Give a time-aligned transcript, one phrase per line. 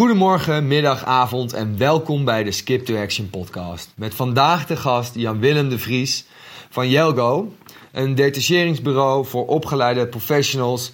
[0.00, 3.92] Goedemorgen, middag, avond en welkom bij de Skip to Action podcast.
[3.96, 6.26] Met vandaag de gast Jan-Willem de Vries
[6.70, 7.52] van Jelgo,
[7.92, 10.92] een detacheringsbureau voor opgeleide professionals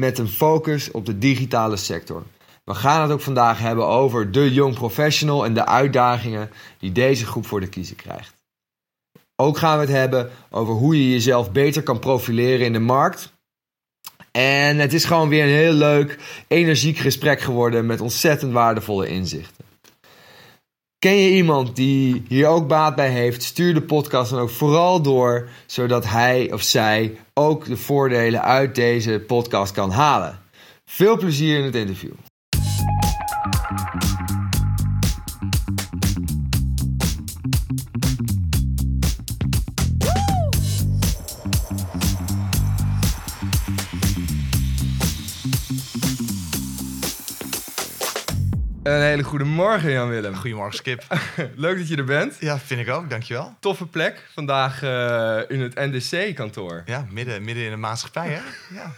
[0.00, 2.22] met een focus op de digitale sector.
[2.64, 7.26] We gaan het ook vandaag hebben over de young professional en de uitdagingen die deze
[7.26, 8.34] groep voor de kiezer krijgt.
[9.36, 13.35] Ook gaan we het hebben over hoe je jezelf beter kan profileren in de markt
[14.36, 16.18] en het is gewoon weer een heel leuk,
[16.48, 19.64] energiek gesprek geworden met ontzettend waardevolle inzichten.
[20.98, 23.42] Ken je iemand die hier ook baat bij heeft?
[23.42, 28.74] Stuur de podcast dan ook vooral door, zodat hij of zij ook de voordelen uit
[28.74, 30.38] deze podcast kan halen.
[30.84, 32.12] Veel plezier in het interview.
[48.96, 50.34] Een hele goede morgen, Jan-Willem.
[50.34, 51.02] Goedemorgen, Skip.
[51.56, 52.36] Leuk dat je er bent.
[52.40, 53.10] Ja, vind ik ook.
[53.10, 53.56] Dankjewel.
[53.60, 54.28] Toffe plek.
[54.34, 56.82] Vandaag uh, in het NDC-kantoor.
[56.86, 58.40] Ja, midden, midden in de maatschappij, hè?
[58.74, 58.92] Ja.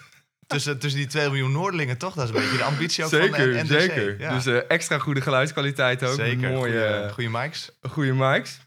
[0.46, 2.14] Tussen, tussen die 2 miljoen Noordelingen, toch?
[2.14, 3.80] Dat is een beetje de ambitie ook zeker, van de NDC.
[3.80, 4.34] Zeker, ja.
[4.34, 6.14] Dus uh, extra goede geluidskwaliteit ook.
[6.14, 7.70] Zeker, mooie, goede mics.
[7.82, 8.58] Goede mics.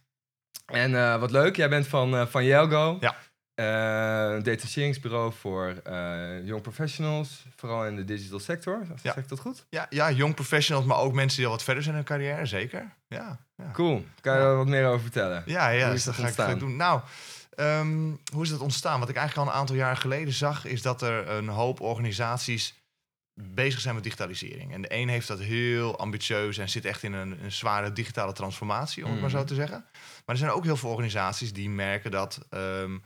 [0.65, 2.97] En uh, wat leuk, jij bent van, van Jelgo.
[2.99, 3.15] Ja.
[3.55, 8.85] Uh, een detacheringsbureau voor uh, young professionals, vooral in de digital sector.
[8.89, 8.95] Ja.
[9.01, 9.65] Zeg ik dat goed?
[9.69, 12.45] Ja, ja, young professionals, maar ook mensen die al wat verder zijn in hun carrière,
[12.45, 12.93] zeker.
[13.07, 13.71] Ja, ja.
[13.73, 14.05] Cool.
[14.21, 15.43] Kan je daar wat meer over vertellen?
[15.45, 16.75] Ja, ja Hoe is dat dat ga ik doen.
[16.75, 17.01] Nou,
[17.55, 18.99] ehm, hoe is dat ontstaan?
[18.99, 22.79] Wat ik eigenlijk al een aantal jaar geleden zag, is dat er een hoop organisaties
[23.33, 24.73] bezig zijn met digitalisering.
[24.73, 28.33] En de een heeft dat heel ambitieus en zit echt in een, een zware digitale
[28.33, 29.45] transformatie, om het maar zo Mhm.
[29.45, 29.85] te zeggen.
[30.25, 32.97] Maar er zijn ook heel veel organisaties die merken dat ehm,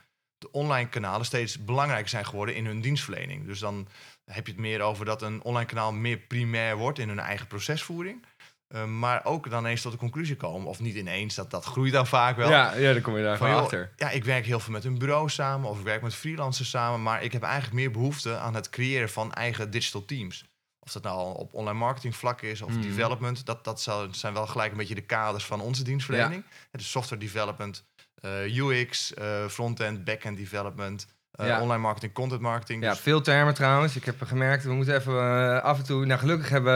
[0.46, 3.46] de online kanalen steeds belangrijker zijn geworden in hun dienstverlening.
[3.46, 3.88] Dus dan
[4.26, 7.48] heb je het meer over dat een online kanaal meer primair wordt in hun eigen
[7.48, 8.26] procesvoering.
[8.68, 11.94] Ehm, maar ook dan eens tot de conclusie komen, of niet ineens, dat, dat groeit
[11.94, 12.50] dan vaak wel.
[12.50, 13.92] Ja, ja, dan kom je daar Van, achter.
[13.96, 17.04] Ja, ik werk heel veel met een bureau samen of ik werk met freelancers samen,
[17.04, 20.46] maar ik heb eigenlijk meer behoefte aan het creëren van eigen digital teams.
[20.80, 22.82] Of dat nou op online marketing vlak is of Mhm.
[22.82, 26.44] development, dat, dat zijn wel gelijk een beetje de kaders van onze dienstverlening.
[26.72, 27.86] Het is software development,
[28.24, 31.62] UX, eh, frontend, backend development, eh, Ja.
[31.62, 32.84] online marketing, content marketing.
[32.84, 33.96] Ja, Dus- veel termen trouwens.
[33.96, 36.06] Ik heb gemerkt, we moeten even eh, af en toe...
[36.06, 36.74] Nou, gelukkig hebben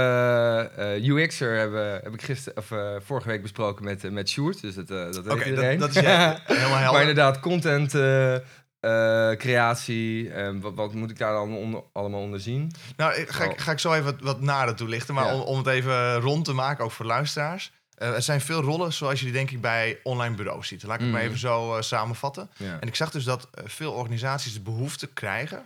[0.77, 4.61] eh UX'er, hebben, heb ik gisteren, of, eh, vorige week besproken met, eh, met Sjoerd.
[4.61, 5.79] Dus dat, eh, dat weet iedereen.
[5.79, 6.91] dat, dat is ja, helemaal helder.
[6.91, 8.35] maar inderdaad, content, eh,
[8.79, 10.29] eh, creatie.
[10.31, 12.71] eh, wat, wat moet ik daar dan onder, allemaal onder zien?
[12.97, 15.13] Nou, ik- ga, ik, ga ik zo even wat, wat nader toelichten.
[15.13, 15.33] Maar Ja.
[15.35, 17.71] om, om het even rond te maken, ook voor luisteraars.
[17.99, 20.83] Eh, er zijn veel rollen zoals je die denk ik bij online bureaus ziet.
[20.83, 21.27] Laat ik het maar Mhm.
[21.29, 22.49] even zo eh, samenvatten.
[22.57, 22.79] Ja.
[22.79, 25.65] En ik zag dus dat eh, veel organisaties de behoefte krijgen...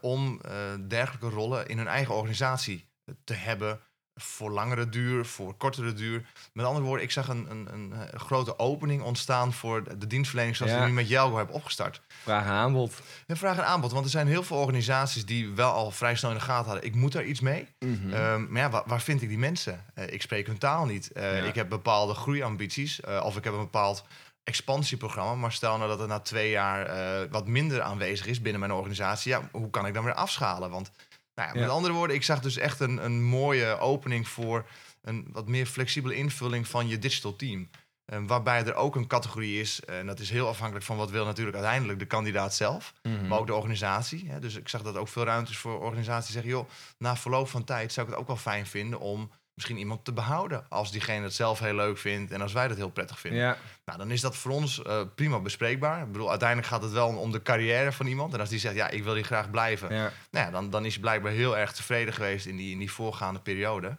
[0.00, 0.40] om
[0.88, 2.88] dergelijke rollen in hun eigen organisatie
[3.24, 3.80] te hebben...
[4.16, 6.26] voor langere duur, voor kortere duur.
[6.52, 9.52] Met andere woorden, ik zag een, een, een, grote opening ontstaan...
[9.52, 10.80] voor de- dienstverlening zoals Ja.
[10.80, 12.00] we nu met Jelgo hebben opgestart.
[12.22, 13.00] Vraag en aanbod.
[13.26, 15.26] En vraag en aanbod, want er zijn heel veel organisaties...
[15.26, 16.84] die wel al vrij snel in de gaten hadden...
[16.84, 17.68] ik moet daar iets mee...
[17.78, 18.12] Mhm.
[18.12, 19.84] Ehm, maar ja, waar, waar vind ik die mensen?
[19.94, 21.12] Eh, ik spreek hun taal niet.
[21.12, 21.44] Eh, Ja.
[21.44, 23.00] Ik heb bepaalde groeiambities.
[23.00, 24.04] eh, of ik heb een bepaald
[24.44, 25.34] expansieprogramma.
[25.34, 26.88] Maar stel nou dat het na twee jaar
[27.30, 29.30] wat minder aanwezig is binnen mijn organisatie.
[29.32, 30.70] Ja, hoe kan ik dan weer afschalen?
[30.70, 30.90] Want
[31.36, 34.66] nou ja, met andere woorden, ik zag dus echt een, een mooie opening voor
[35.02, 37.68] een wat meer flexibele invulling van je digital team.
[38.04, 41.24] Eh, waarbij er ook een categorie is, en dat is heel afhankelijk van wat wil
[41.24, 43.26] natuurlijk uiteindelijk de kandidaat zelf Mhm.
[43.26, 44.30] maar ook de organisatie.
[44.30, 44.38] Hè.
[44.38, 46.50] Dus ik zag dat ook veel ruimte is voor organisaties zeggen...
[46.50, 49.00] joh, na verloop van tijd zou ik het ook wel fijn vinden...
[49.00, 52.30] om misschien iemand te behouden als diegene het zelf heel leuk vindt...
[52.32, 53.40] en als wij dat heel prettig vinden.
[53.40, 56.02] Ja, Nou, dan is dat voor ons eh, prima bespreekbaar.
[56.02, 58.34] Ik bedoel, uiteindelijk gaat het wel om de carrière van iemand.
[58.34, 59.94] En als die zegt, ja, ik wil hier graag blijven...
[59.94, 60.12] ja.
[60.30, 62.92] Nou ja, dan, dan is hij blijkbaar heel erg tevreden geweest in die, in die
[62.92, 63.96] voorgaande periode.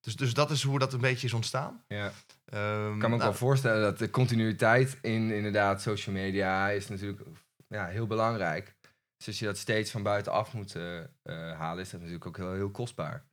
[0.00, 1.84] Dus, dus dat is hoe dat een beetje is ontstaan.
[1.88, 2.12] ja.
[2.44, 6.68] Ehm, Ik kan me ook nou, wel voorstellen dat de continuïteit in inderdaad social media
[6.68, 7.22] is natuurlijk
[7.68, 8.74] ja, heel belangrijk.
[9.16, 11.04] Dus als je dat steeds van buitenaf moet eh, eh,
[11.58, 13.24] halen, is dat natuurlijk ook heel, heel kostbaar.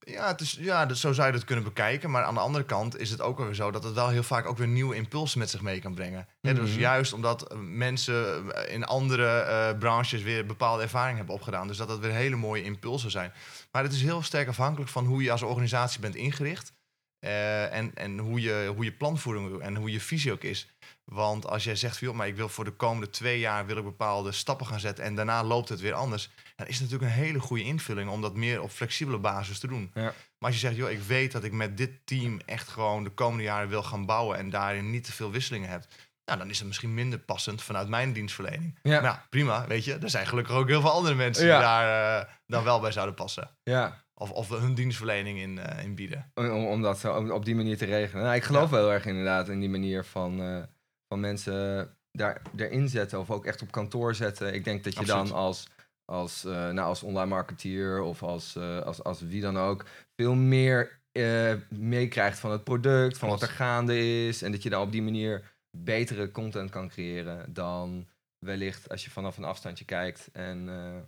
[0.00, 2.10] Ja, het is, ja dus zo zou je het kunnen bekijken.
[2.10, 4.46] Maar aan de andere kant is het ook weer zo dat het wel heel vaak
[4.46, 6.28] ook weer nieuwe impulsen met zich mee kan brengen.
[6.40, 6.80] Hè, dus Mhm.
[6.80, 11.66] juist omdat eh, mensen in andere branches weer bepaalde ervaring hebben opgedaan.
[11.68, 13.32] Dus dat dat weer hele mooie impulsen zijn.
[13.72, 16.74] Maar het is heel sterk afhankelijk van hoe je als organisatie bent ingericht.
[17.20, 20.68] en en hoe, je, hoe je planvoering en hoe je visie ook is.
[21.12, 23.76] Want als jij zegt, van, joh, maar ik wil voor de komende twee jaar wil
[23.76, 26.30] ik bepaalde stappen gaan zetten en daarna loopt het weer anders.
[26.56, 29.66] Dan is het natuurlijk een hele goede invulling om dat meer op flexibele basis te
[29.66, 29.90] doen.
[29.94, 30.02] Ja.
[30.02, 33.10] Maar als je zegt, joh, ik weet dat ik met dit team echt gewoon de
[33.10, 35.84] komende jaren wil gaan bouwen en daarin niet te veel wisselingen heb.
[36.24, 38.78] Nou, dan is het misschien minder passend vanuit mijn dienstverlening.
[38.82, 39.02] Ja.
[39.02, 39.94] Ja, prima, weet je.
[39.94, 41.52] Er zijn gelukkig ook heel veel andere mensen Ja.
[41.58, 43.50] die daar eh, dan wel bij zouden passen.
[43.62, 46.30] Ja, of, of hun dienstverlening in, eh, in bieden.
[46.34, 48.24] Om, om dat zo om- op die manier te regelen.
[48.24, 50.62] Nou, ik geloof wel heel erg inderdaad in die manier van, eh,
[51.08, 54.54] van mensen daar, erin zetten of ook echt op kantoor zetten.
[54.54, 55.28] Ik denk dat je Absoluut.
[55.28, 55.68] dan als,
[56.04, 59.84] als, eh, nou, als online marketeer of als, eh, als, als wie dan ook
[60.16, 64.42] veel meer eh, meekrijgt van het product, van wat er gaande is.
[64.42, 68.08] En dat je dan op die manier betere content kan creëren dan
[68.38, 71.00] wellicht als je vanaf een afstandje kijkt en eh,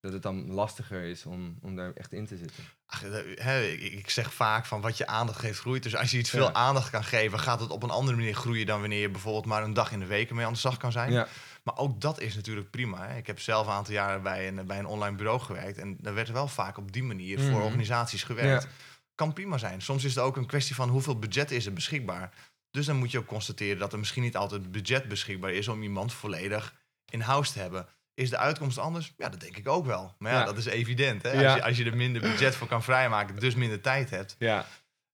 [0.00, 2.64] dat het dan lastiger is om, om daar echt in te zitten.
[2.86, 5.82] Ach, ik, zeg vaak van wat je aandacht geeft groeit.
[5.82, 8.66] Dus als je iets veel aandacht kan geven, gaat het op een andere manier groeien
[8.66, 10.92] dan wanneer je bijvoorbeeld maar een dag in de week mee aan de slag kan
[10.92, 11.12] zijn.
[11.12, 11.28] Ja,
[11.62, 13.06] Maar ook dat is natuurlijk prima.
[13.08, 13.16] Hè.
[13.16, 15.78] Ik heb zelf een aantal jaren bij een, bij een online bureau gewerkt.
[15.78, 17.50] En daar werd wel vaak op die manier Mhm.
[17.50, 18.62] voor organisaties gewerkt.
[18.62, 18.68] Ja.
[19.14, 19.82] Kan prima zijn.
[19.82, 22.30] Soms is het ook een kwestie van hoeveel budget is er beschikbaar.
[22.70, 25.82] Dus dan moet je ook constateren dat er misschien niet altijd budget beschikbaar is om
[25.82, 26.74] iemand volledig
[27.10, 27.86] in house te hebben.
[28.20, 29.12] Is de uitkomst anders?
[29.16, 30.14] Ja, dat denk ik ook wel.
[30.18, 30.44] Maar ja, Ja.
[30.44, 31.22] dat is evident.
[31.22, 31.30] Hè?
[31.46, 34.36] Als, je, als je er minder budget voor kan vrijmaken, dus minder tijd hebt.
[34.38, 34.66] ja.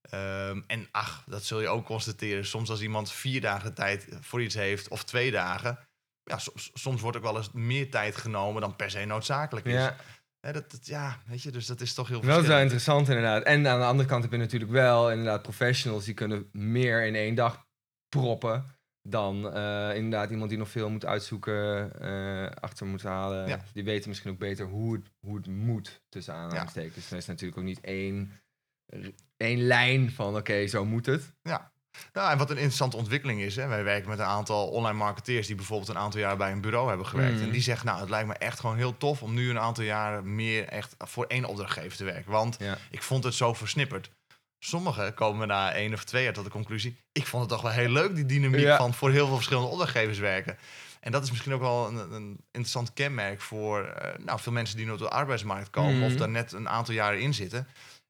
[0.09, 2.45] Ehm, en ach, dat zul je ook constateren.
[2.45, 5.79] Soms als iemand vier dagen tijd voor iets heeft, of twee dagen.
[6.23, 9.73] Ja, soms, soms wordt ook wel eens meer tijd genomen dan per se noodzakelijk is.
[9.73, 9.95] ja.
[10.39, 13.43] Dat, dat- ja, weet je, dus dat is toch heel Dat is wel interessant inderdaad.
[13.43, 17.15] En aan de andere kant heb je natuurlijk wel inderdaad professionals die kunnen meer in
[17.15, 17.65] één dag
[18.09, 18.76] proppen
[19.09, 23.47] dan eh, inderdaad iemand die nog veel moet uitzoeken, eh, achter moet halen.
[23.47, 23.59] Ja.
[23.73, 27.11] Die weten misschien ook beter hoe het, hoe het moet tussen aanhalingstekens.
[27.11, 28.31] Er is natuurlijk ook niet één,
[29.37, 31.33] één lijn van oké, zo moet het.
[32.13, 35.47] Nou, en wat een interessante ontwikkeling is, hè, wij werken met een aantal online marketeers
[35.47, 37.41] die bijvoorbeeld een aantal jaar bij een bureau hebben gewerkt.
[37.41, 39.83] En die zeggen, nou, het lijkt me echt gewoon heel tof om nu een aantal
[39.83, 42.31] jaren meer echt voor één opdrachtgever te werken.
[42.31, 42.77] Want Ja.
[42.91, 44.09] ik vond het zo versnipperd.
[44.59, 47.71] Sommigen komen na één of twee jaar tot de conclusie, ik vond het toch wel
[47.71, 48.77] heel leuk, die dynamiek Ja.
[48.77, 50.57] van voor heel veel verschillende opdrachtgevers werken.
[50.99, 54.77] En dat is misschien ook wel een, een interessant kenmerk voor eh, nou, veel mensen
[54.77, 56.03] die nu op de arbeidsmarkt komen Mhm.
[56.03, 57.67] of daar net een aantal jaren in zitten.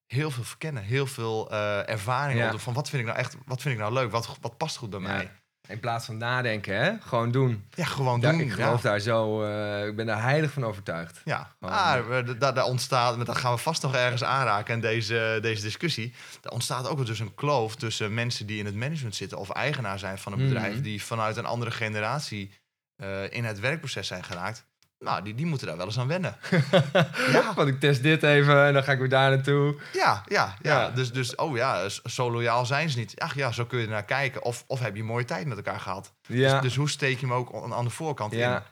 [0.08, 2.54] Heel veel verkennen, heel veel eh, ervaring Ja.
[2.54, 4.78] op van wat vind ik nou echt, wat vind ik nou leuk, wat, wat past
[4.78, 5.08] goed bij Ja.
[5.08, 5.32] mij.
[5.68, 6.92] In plaats van nadenken, hè?
[7.00, 7.66] gewoon doen.
[7.74, 8.42] Ja, gewoon Daar- doen.
[8.42, 8.90] ik geloof ja.
[8.90, 11.22] daar zo, eh, ik ben daar heilig van overtuigd.
[11.26, 14.74] Ja, Gewoon, ah, we- daar, daar ontstaat, maar dat gaan we vast nog ergens aanraken
[14.74, 16.14] in deze, deze discussie.
[16.44, 20.00] Er ontstaat ook dus een kloof tussen mensen die in het management zitten of eigenaar
[20.00, 20.48] zijn van een Mhm.
[20.48, 22.52] bedrijf, die vanuit een andere generatie
[22.98, 24.66] eh, in het werkproces zijn geraakt.
[25.00, 26.38] Nou, die, die moeten daar wel eens aan wennen.
[27.32, 27.54] ja.
[27.54, 29.76] Want ik test dit even en dan ga ik weer daar naartoe.
[29.94, 30.82] Ja, ja, ja.
[30.82, 30.90] Ja.
[30.90, 33.20] Dus, dus, oh ja, zo loyaal zijn ze niet.
[33.20, 34.44] Ach ja, zo kun je ernaar kijken.
[34.44, 36.14] Of, of heb je mooie tijd met elkaar gehad.
[36.22, 36.54] Ja.
[36.54, 38.40] Dus, dus hoe steek je hem ook aan de voorkant in?
[38.40, 38.64] Ja.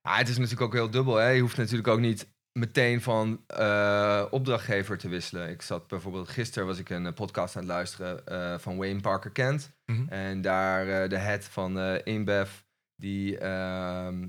[0.00, 1.14] ja, het is natuurlijk ook heel dubbel.
[1.14, 1.28] Hè?
[1.28, 5.50] Je hoeft natuurlijk ook niet meteen van eh, opdrachtgever te wisselen.
[5.50, 9.00] Ik zat bijvoorbeeld gisteren was ik een eh, podcast aan het luisteren eh, van Wayne
[9.00, 9.70] Parker Kent.
[9.84, 10.08] Mhm.
[10.08, 12.50] En daar de head van InBev,
[12.94, 14.28] die, ehm,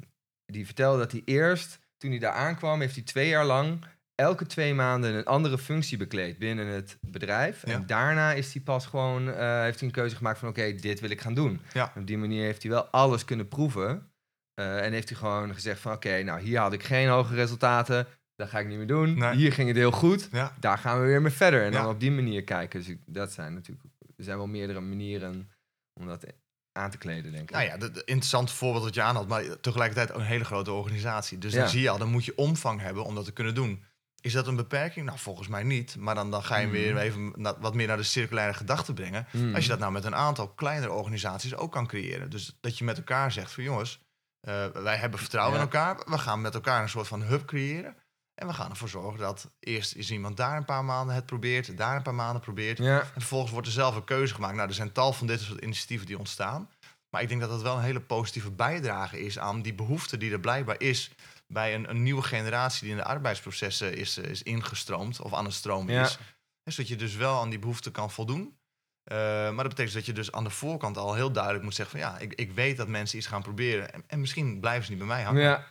[0.52, 3.86] die vertelde dat hij eerst, toen hij daar aankwam, heeft hij twee jaar lang
[4.20, 7.66] elke twee maanden een andere functie bekleed binnen het bedrijf.
[7.66, 7.74] Ja.
[7.74, 11.00] En daarna is hij pas gewoon, eh, heeft hij een keuze gemaakt van oké, dit
[11.00, 11.62] wil ik gaan doen.
[11.74, 11.94] Ja.
[11.96, 14.12] Op die manier heeft hij wel alles kunnen proeven.
[14.54, 18.08] Eh, en heeft hij gewoon gezegd van oké, nou hier had ik geen hoge resultaten.
[18.36, 19.18] Dat ga ik niet meer doen.
[19.18, 19.36] Nee.
[19.36, 20.30] Hier ging het heel goed.
[20.32, 20.56] Ja.
[20.60, 21.66] Daar gaan we weer mee verder.
[21.66, 22.84] En dan op die manier kijken.
[22.84, 23.86] Dus dat zijn natuurlijk,
[24.18, 25.52] er zijn wel meerdere manieren
[26.00, 26.24] om dat
[26.72, 27.56] aan te kleden, denk ik.
[27.56, 30.72] Nou ja, het interessante voorbeeld dat je aan had, maar tegelijkertijd ook een hele grote
[30.72, 31.38] organisatie.
[31.38, 33.84] Dus dan zie je al, dan moet je omvang hebben om dat te kunnen doen.
[34.22, 35.06] Is dat een beperking?
[35.06, 35.96] Nou, volgens mij niet.
[35.98, 39.28] Maar dan, dan ga je weer even na- wat meer naar de circulaire gedachte brengen.
[39.32, 39.56] Mm.
[39.56, 42.30] Als je dat nou met een aantal kleinere organisaties ook kan creëren.
[42.30, 44.00] Dus dat je met elkaar zegt van jongens,
[44.40, 45.62] eh, wij hebben vertrouwen Ja.
[45.64, 45.98] in elkaar.
[46.06, 47.96] We gaan met elkaar een soort van hub creëren.
[48.40, 51.78] En we gaan ervoor zorgen dat eerst is iemand daar een paar maanden het probeert,
[51.78, 52.78] daar een paar maanden probeert.
[52.78, 54.56] Ja, En vervolgens wordt er zelf een keuze gemaakt.
[54.56, 56.70] Nou, er zijn tal van dit soort initiatieven die ontstaan.
[57.10, 60.32] Maar ik denk dat dat wel een hele positieve bijdrage is aan die behoefte die
[60.32, 61.12] er blijkbaar is
[61.48, 65.46] bij een, een nieuwe generatie die in de arbeidsprocessen is, eh, is ingestroomd of aan
[65.46, 66.02] het stromen Ja.
[66.02, 66.18] is.
[66.64, 68.58] En zodat je dus wel aan die behoefte kan voldoen.
[69.04, 72.00] Eh, maar dat betekent dat je dus aan de voorkant al heel duidelijk moet zeggen
[72.00, 73.94] van ja, ik, ik weet dat mensen iets gaan proberen.
[73.94, 75.42] En, en misschien blijven ze niet bij mij hangen.
[75.42, 75.68] ja.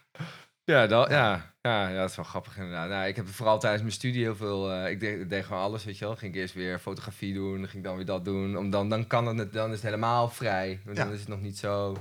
[0.72, 1.54] Ja, dat, ja.
[1.60, 2.88] Ja, ja, dat is wel grappig inderdaad.
[2.88, 4.72] Nou, ik heb vooral tijdens mijn studie heel veel...
[4.72, 6.16] eh, ik, deed, gewoon alles, weet je wel.
[6.16, 8.56] Ging ik eerst weer fotografie doen, dan ging ik dan weer dat doen.
[8.56, 10.80] Om dan, dan, kan het, dan is het helemaal vrij.
[10.84, 11.96] Want Dan is het nog niet zo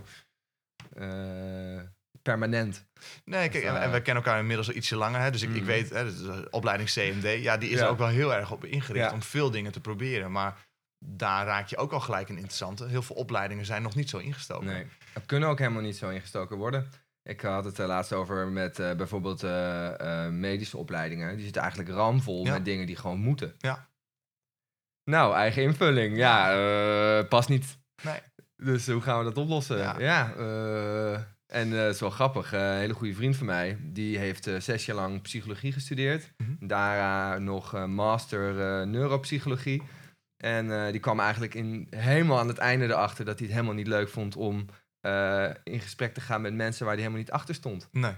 [0.95, 1.79] eh,
[2.21, 2.85] permanent.
[3.25, 5.21] Nee, kijk, en, eh, en wij kennen elkaar inmiddels al ietsje langer.
[5.21, 5.67] Hè, dus ik, ik Mm.
[5.67, 7.85] weet, hè, dus de opleiding CMD, ja, die is Ja.
[7.85, 9.13] er ook wel heel erg op ingericht Ja.
[9.13, 10.31] om veel dingen te proberen.
[10.31, 10.65] Maar
[11.05, 12.87] daar raak je ook al gelijk een interessante.
[12.87, 14.65] Heel veel opleidingen zijn nog niet zo ingestoken.
[14.67, 14.85] Nee,
[15.25, 16.91] kunnen ook helemaal niet zo ingestoken worden.
[17.29, 21.35] Ik had het er laatst over met eh, bijvoorbeeld eh, eh, medische opleidingen.
[21.35, 22.51] Die zitten eigenlijk ramvol Ja.
[22.53, 23.53] met dingen die gewoon moeten.
[23.57, 23.87] Ja.
[25.09, 26.17] Nou, eigen invulling.
[26.17, 26.51] Ja,
[27.19, 27.77] eh, past niet.
[28.03, 28.19] Nee.
[28.55, 29.77] Dus hoe gaan we dat oplossen?
[29.77, 29.99] Ja.
[29.99, 31.13] Ja, eh,
[31.47, 32.53] En eh, het is wel grappig.
[32.53, 36.31] eh, een hele goede vriend van mij, die heeft eh, zes jaar lang psychologie gestudeerd.
[36.37, 36.67] Mhm.
[36.67, 39.83] Daarna nog eh, master eh, neuropsychologie.
[40.43, 43.75] En eh, die kwam eigenlijk in, helemaal aan het einde erachter dat hij het helemaal
[43.77, 44.65] niet leuk vond om
[45.07, 47.87] eh, in gesprek te gaan met mensen waar hij helemaal niet achter stond.
[47.91, 48.13] Nee.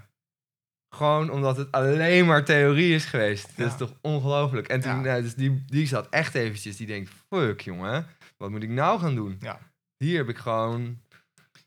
[0.95, 3.57] Gewoon omdat het alleen maar theorie is geweest.
[3.57, 4.67] Dat is toch ongelooflijk.
[4.67, 5.15] En toen, Ja.
[5.15, 8.05] eh, dus die, die zat echt eventjes, die denkt, fuck jongen,
[8.37, 9.37] wat moet ik nou gaan doen?
[9.39, 9.59] Ja.
[9.97, 10.99] Hier heb ik gewoon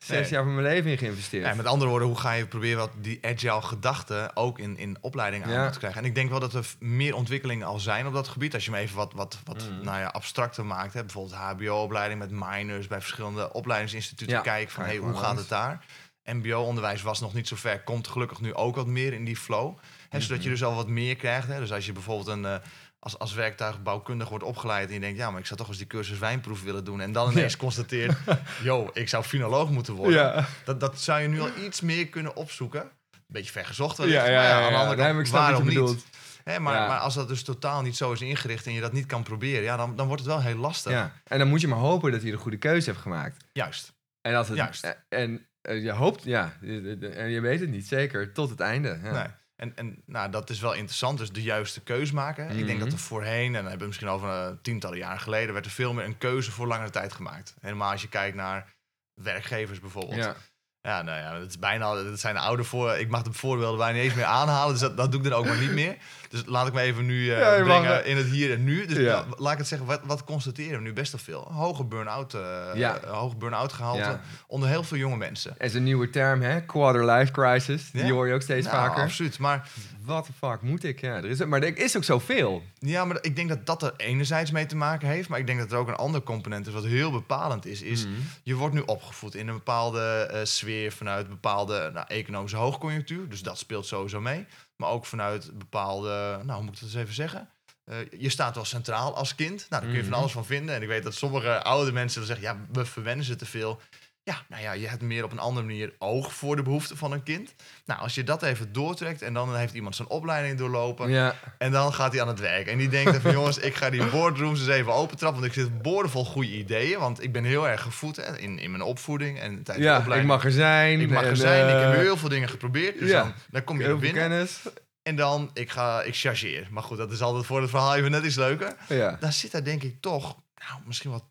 [0.02, 0.30] zes Nee.
[0.30, 1.46] jaar van mijn leven in geïnvesteerd.
[1.46, 4.96] Ja, met andere woorden, hoe ga je proberen wat die agile gedachten ook in, in
[5.00, 5.70] opleiding aan Ja.
[5.70, 6.00] te krijgen?
[6.00, 8.54] En ik denk wel dat er meer ontwikkelingen al zijn op dat gebied.
[8.54, 9.84] Als je hem even wat, wat, wat Mhm.
[9.84, 10.92] nou ja, abstracter maakt.
[10.94, 11.00] Hè?
[11.00, 14.34] Bijvoorbeeld HBO-opleiding met minors bij verschillende opleidingsinstituten.
[14.36, 15.84] Ja, Kijken van hey, hoe gaat het daar?
[16.24, 17.82] MBO-onderwijs was nog niet zo ver.
[17.82, 19.78] Komt gelukkig nu ook wat meer in die flow.
[20.08, 20.44] Hè, zodat Mhm.
[20.46, 21.48] je dus al wat meer krijgt.
[21.48, 21.58] Hè?
[21.58, 22.44] Dus als je bijvoorbeeld een...
[22.44, 22.54] eh,
[23.02, 25.86] als, als werktuigbouwkundige wordt opgeleid en je denkt, ja, maar ik zou toch eens die
[25.86, 27.00] cursus wijnproef willen doen.
[27.00, 28.16] En dan ineens constateert,
[28.62, 30.18] yo, ik zou finoloog moeten worden.
[30.18, 30.46] ja.
[30.64, 32.90] Dat, dat zou je nu al iets meer kunnen opzoeken.
[33.26, 36.04] Beetje vergezocht wellicht, Ja, ja, maar ja, aan de andere kant, waarom je niet?
[36.44, 39.06] Hè, maar, maar als dat dus totaal niet zo is ingericht en je dat niet
[39.06, 40.92] kan proberen, ja, dan, dan wordt het wel heel lastig.
[40.92, 41.12] Ja.
[41.24, 43.44] En dan moet je maar hopen dat hij de goede keuze heeft gemaakt.
[43.52, 43.92] Juist.
[44.20, 44.96] En, als het, Juist.
[45.08, 49.00] en, en je hoopt, ja, en je weet het niet zeker, tot het einde.
[49.02, 49.12] Ja.
[49.12, 49.26] Nee.
[49.62, 52.50] En, en nou, dat is wel interessant, dus de juiste keuze maken.
[52.50, 52.78] Ik denk Mhm.
[52.78, 55.70] dat er voorheen, en dan hebben we misschien over uh, tientallen jaren geleden, werd er
[55.70, 57.54] veel meer een keuze voor langere tijd gemaakt.
[57.60, 58.74] Helemaal als je kijkt naar
[59.14, 60.16] werkgevers bijvoorbeeld.
[60.16, 60.36] Ja.
[60.82, 62.92] Ja, nou ja, dat, is bijna, dat zijn de oude voor.
[62.98, 65.38] Ik mag de voorbeelden bijna niet eens meer aanhalen, dus dat, dat doe ik dan
[65.38, 65.96] ook maar niet meer.
[66.28, 68.64] Dus laat ik me even nu eh, Ja, je mag, brengen in het hier en
[68.64, 68.86] nu.
[68.86, 69.24] Dus Ja.
[69.38, 71.52] laat ik het zeggen, wat, wat constateren we nu best wel veel?
[71.52, 72.40] Hoge burn-out, eh
[72.74, 72.96] Ja.
[72.98, 75.54] eh, hoge burn-out gehalte onder heel veel jonge mensen.
[75.58, 76.60] Er is een nieuwe term, hè?
[76.60, 77.90] Quarter life crisis.
[77.90, 79.02] Die hoor je ook steeds Nou, vaker.
[79.02, 79.38] absoluut.
[79.38, 79.68] Maar
[80.04, 81.00] Wat de fuck moet ik?
[81.00, 82.62] Ja, er is, maar er is ook zoveel.
[82.78, 85.28] Ja, maar ik denk dat dat er enerzijds mee te maken heeft.
[85.28, 87.82] Maar ik denk dat er ook een ander component is wat heel bepalend is.
[87.82, 88.14] Is Mhm.
[88.42, 93.28] je wordt nu opgevoed in een bepaalde sfeer vanuit bepaalde nou, economische hoogconjunctuur.
[93.28, 94.46] Dus dat speelt sowieso mee.
[94.76, 97.48] Maar ook vanuit bepaalde, nou hoe moet ik dat eens even zeggen?
[97.84, 99.66] Eh, je staat wel centraal als kind.
[99.68, 100.20] Nou, daar kun je van Mhm.
[100.20, 100.74] alles van vinden.
[100.74, 103.80] En ik weet dat sommige oude mensen dan zeggen, ja, we verwennen ze te veel.
[104.24, 107.12] Ja, nou ja, je hebt meer op een andere manier oog voor de behoeften van
[107.12, 107.54] een kind.
[107.84, 111.10] Nou, als je dat even doortrekt en dan heeft iemand zijn opleiding doorlopen.
[111.10, 111.34] Ja.
[111.58, 112.66] En dan gaat hij aan het werk.
[112.66, 115.40] En die denkt van jongens, ik ga die boardrooms eens even opentrappen.
[115.40, 116.98] Want ik zit boordevol goede ideeën.
[116.98, 119.94] Want ik ben heel erg gevoed hè, in, in mijn opvoeding en tijdens de ja,
[119.94, 120.30] ik opleiding.
[120.30, 121.00] mag er zijn.
[121.00, 121.76] ik mag er en, zijn.
[121.76, 122.98] ik heb eh, heel veel dingen geprobeerd.
[122.98, 123.22] Dus ja.
[123.22, 124.22] dan, dan kom je heel er binnen.
[124.22, 124.60] kennis.
[125.02, 126.68] En dan, ik ga, ik chargeer.
[126.70, 128.76] Maar goed, dat is altijd voor het verhaal even net iets leuker.
[128.88, 129.16] Ja.
[129.20, 130.36] Dan zit daar denk ik toch,
[130.68, 131.28] nou, misschien wel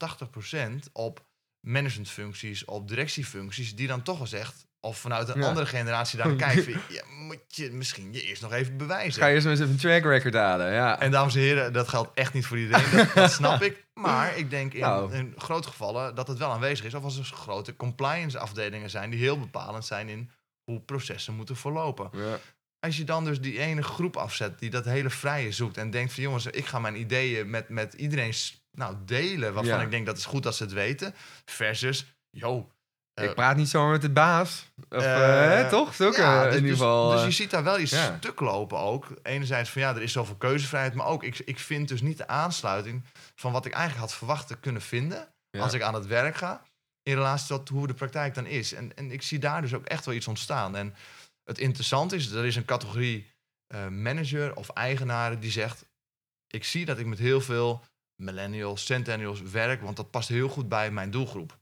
[0.88, 1.30] 80% op
[1.62, 3.76] managementfuncties, op directiefuncties.
[3.76, 5.48] Die dan toch wel zegt, of vanuit een Ja.
[5.48, 6.66] andere generatie daar kijkt.
[6.66, 9.22] Ja, moet je misschien je eerst nog even bewijzen.
[9.22, 10.74] Ga je eerst maar eens even een track record halen.
[10.74, 11.00] Ja.
[11.00, 12.92] En dames en heren, dat geldt echt niet voor iedereen.
[12.98, 13.86] Dat, dat snap ik.
[13.94, 15.14] Maar ik denk in, Nou.
[15.14, 16.94] in grote gevallen dat het wel aanwezig is.
[16.94, 20.32] Of als er grote compliance afdelingen zijn die heel bepalend zijn in
[20.64, 22.10] hoe processen moeten verlopen.
[22.14, 22.38] Ja.
[22.80, 26.14] Als je dan dus die ene groep afzet die dat hele vrije zoekt en denkt
[26.14, 28.34] van jongens, ik ga mijn ideeën met, met iedereen
[28.72, 29.82] nou, delen waarvan Ja.
[29.82, 31.14] ik denk dat is goed dat ze het weten.
[31.46, 32.72] Versus, yo,
[33.14, 34.72] eh, ik praat niet zomaar met de baas.
[34.90, 35.96] Of, eh, eh, toch?
[35.96, 37.12] Zulke, ja, in dus, ieder dus- geval.
[37.12, 38.18] Dus, je ziet daar wel iets ja.
[38.18, 39.08] stuk lopen ook.
[39.24, 40.94] Enerzijds van ja, er is zoveel keuzevrijheid.
[40.94, 43.04] Maar ook, ik, ik vind dus niet de aansluiting
[43.36, 45.34] van wat ik eigenlijk had verwacht te kunnen vinden.
[45.60, 46.62] Als ik aan het werk ga.
[47.04, 48.74] In relatie tot hoe de praktijk dan is.
[48.74, 50.76] En, en ik zie daar dus ook echt wel iets ontstaan.
[50.76, 50.96] En
[51.44, 53.30] het interessante is, er is een categorie
[53.90, 55.86] manager of eigenaren die zegt...
[56.48, 57.84] Ik zie dat ik met heel veel
[58.22, 59.82] millennials, centennials werk.
[59.82, 61.58] Want dat past heel goed bij mijn doelgroep.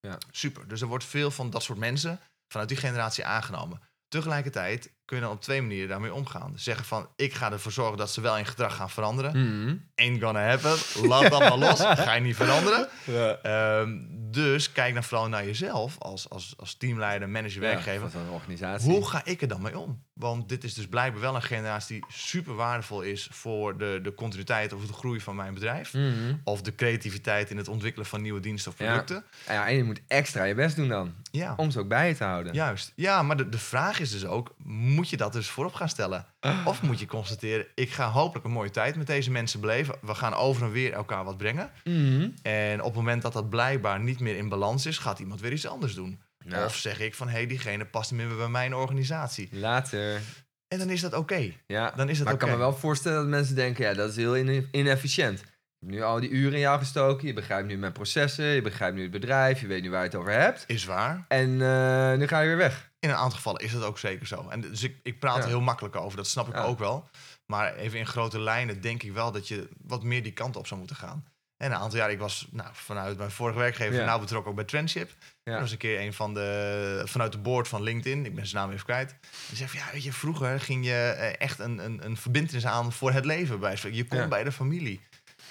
[0.00, 0.18] Ja.
[0.30, 0.68] Super.
[0.68, 3.80] Dus er wordt veel van dat soort mensen vanuit die generatie aangenomen.
[4.08, 6.52] Tegelijkertijd kun je dan op twee manieren daarmee omgaan.
[6.56, 9.30] Zeggen van, ik ga ervoor zorgen dat ze wel in gedrag gaan veranderen.
[9.64, 9.76] Mhm.
[9.94, 10.76] Ain't gonna happen.
[11.10, 11.80] Laat dat maar los.
[11.80, 12.88] Ga je niet veranderen.
[13.04, 13.38] Ja.
[13.42, 13.98] Ehm,
[14.30, 18.10] dus kijk dan vooral naar jezelf als, als, als teamleider, manager, werkgever.
[18.10, 18.90] van een organisatie.
[18.90, 20.02] Hoe ga ik er dan mee om?
[20.12, 24.14] Want dit is dus blijkbaar wel een generatie die super waardevol is voor de, de
[24.14, 25.92] continuïteit of de groei van mijn bedrijf.
[25.92, 26.34] Mhm.
[26.44, 28.84] Of de creativiteit in het ontwikkelen van nieuwe diensten of Ja.
[28.86, 29.24] producten.
[29.46, 31.14] Ja, en je moet extra je best doen dan.
[31.30, 32.54] Ja, Om ze ook bij je te houden.
[32.54, 32.92] juist.
[32.96, 34.54] Ja, maar de, de vraag is dus ook,
[34.94, 36.26] moet je dat dus voorop gaan stellen?
[36.64, 39.94] Of moet je constateren, ik ga hopelijk een mooie tijd met deze mensen beleven.
[40.02, 41.70] We gaan over en weer elkaar wat brengen.
[41.84, 42.28] Mhm.
[42.42, 45.52] En op het moment dat dat blijkbaar niet meer in balans is, gaat iemand weer
[45.52, 46.20] iets anders doen.
[46.38, 46.64] Ja.
[46.64, 49.48] Of zeg ik van, hé, hey, diegene past niet meer bij mijn organisatie.
[49.52, 50.20] Later.
[50.68, 51.52] En dan is dat oké.
[51.66, 51.90] Ja.
[51.96, 54.16] Dan is het maar ik kan me wel voorstellen dat mensen denken, ja, dat is
[54.16, 55.42] heel ine- inefficiënt.
[55.86, 59.02] Nu al die uren in jou gestoken, je begrijpt nu mijn processen, je begrijpt nu
[59.02, 60.64] het bedrijf, je weet nu waar je het over hebt.
[60.66, 61.24] Is waar.
[61.28, 62.90] En eh, nu ga je weer weg.
[63.00, 64.48] In een aantal gevallen is dat ook zeker zo.
[64.48, 65.42] En dus ik, ik praat Ja.
[65.42, 66.62] er heel makkelijk over, dat snap ik Ja.
[66.62, 67.08] ook wel.
[67.46, 70.66] Maar even in grote lijnen denk ik wel dat je wat meer die kant op
[70.66, 71.24] zou moeten gaan.
[71.56, 74.04] En een aantal jaar, ik was nou, vanuit mijn vorige werkgever Ja.
[74.04, 75.10] nou betrokken ook bij Trendship.
[75.42, 75.52] Ja.
[75.52, 78.62] Dat was een keer een van de, vanuit de board van LinkedIn, ik ben zijn
[78.62, 79.14] naam even kwijt.
[79.48, 82.66] Die zei van, ja, weet je, vroeger ging je eh, echt een, een, een verbindenis
[82.66, 83.60] aan voor het leven.
[83.60, 84.28] Bij, je kon Ja.
[84.28, 85.00] bij de familie.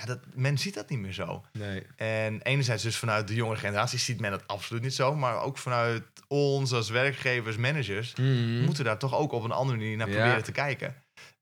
[0.05, 1.45] Ja, dat, men ziet dat niet meer zo.
[1.51, 1.83] Nee.
[1.95, 5.15] En enerzijds dus vanuit de jongere generatie ziet men dat absoluut niet zo.
[5.15, 8.63] Maar ook vanuit ons als werkgevers, managers, Mhm.
[8.63, 10.15] moeten daar toch ook op een andere manier naar Ja.
[10.15, 10.95] proberen te kijken.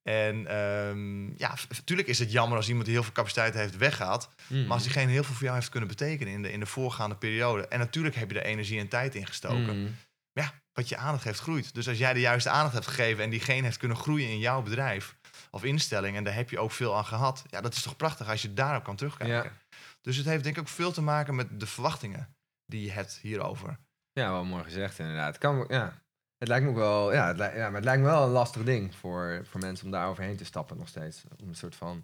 [0.04, 4.30] En ehm, ja, natuurlijk is het jammer als iemand die heel veel capaciteit heeft weggaat.
[4.48, 4.62] Mhm.
[4.62, 7.16] Maar als diegene heel veel voor jou heeft kunnen betekenen in de, in de voorgaande
[7.16, 7.68] periode.
[7.68, 9.82] En natuurlijk heb je er energie en tijd in gestoken.
[9.82, 9.92] Mhm.
[10.34, 11.74] Ja, wat je aandacht heeft groeit.
[11.74, 14.62] Dus als jij de juiste aandacht hebt gegeven en diegene heeft kunnen groeien in jouw
[14.62, 15.16] bedrijf
[15.52, 16.16] of instelling.
[16.18, 17.44] En daar heb je ook veel aan gehad.
[17.50, 19.36] Ja, dat is toch prachtig als je daarop kan terugkijken.
[19.36, 19.52] Ja.
[20.02, 23.20] Dus het heeft denk ik ook veel te maken met de verwachtingen die je hebt
[23.22, 23.78] hierover.
[24.12, 25.28] Ja, wel mooi gezegd inderdaad.
[25.28, 26.02] Het kan, ja.
[26.38, 28.30] Het lijkt me ook wel, ja, het lijkt, ja, maar het lijkt me wel een
[28.30, 31.24] lastig ding voor, voor mensen om daar overheen te stappen nog steeds.
[31.42, 32.04] Om een soort van,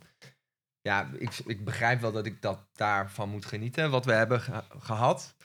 [0.82, 4.64] ja, ik, ik begrijp wel dat ik dat daarvan moet genieten, wat we hebben ge-
[4.80, 5.36] gehad.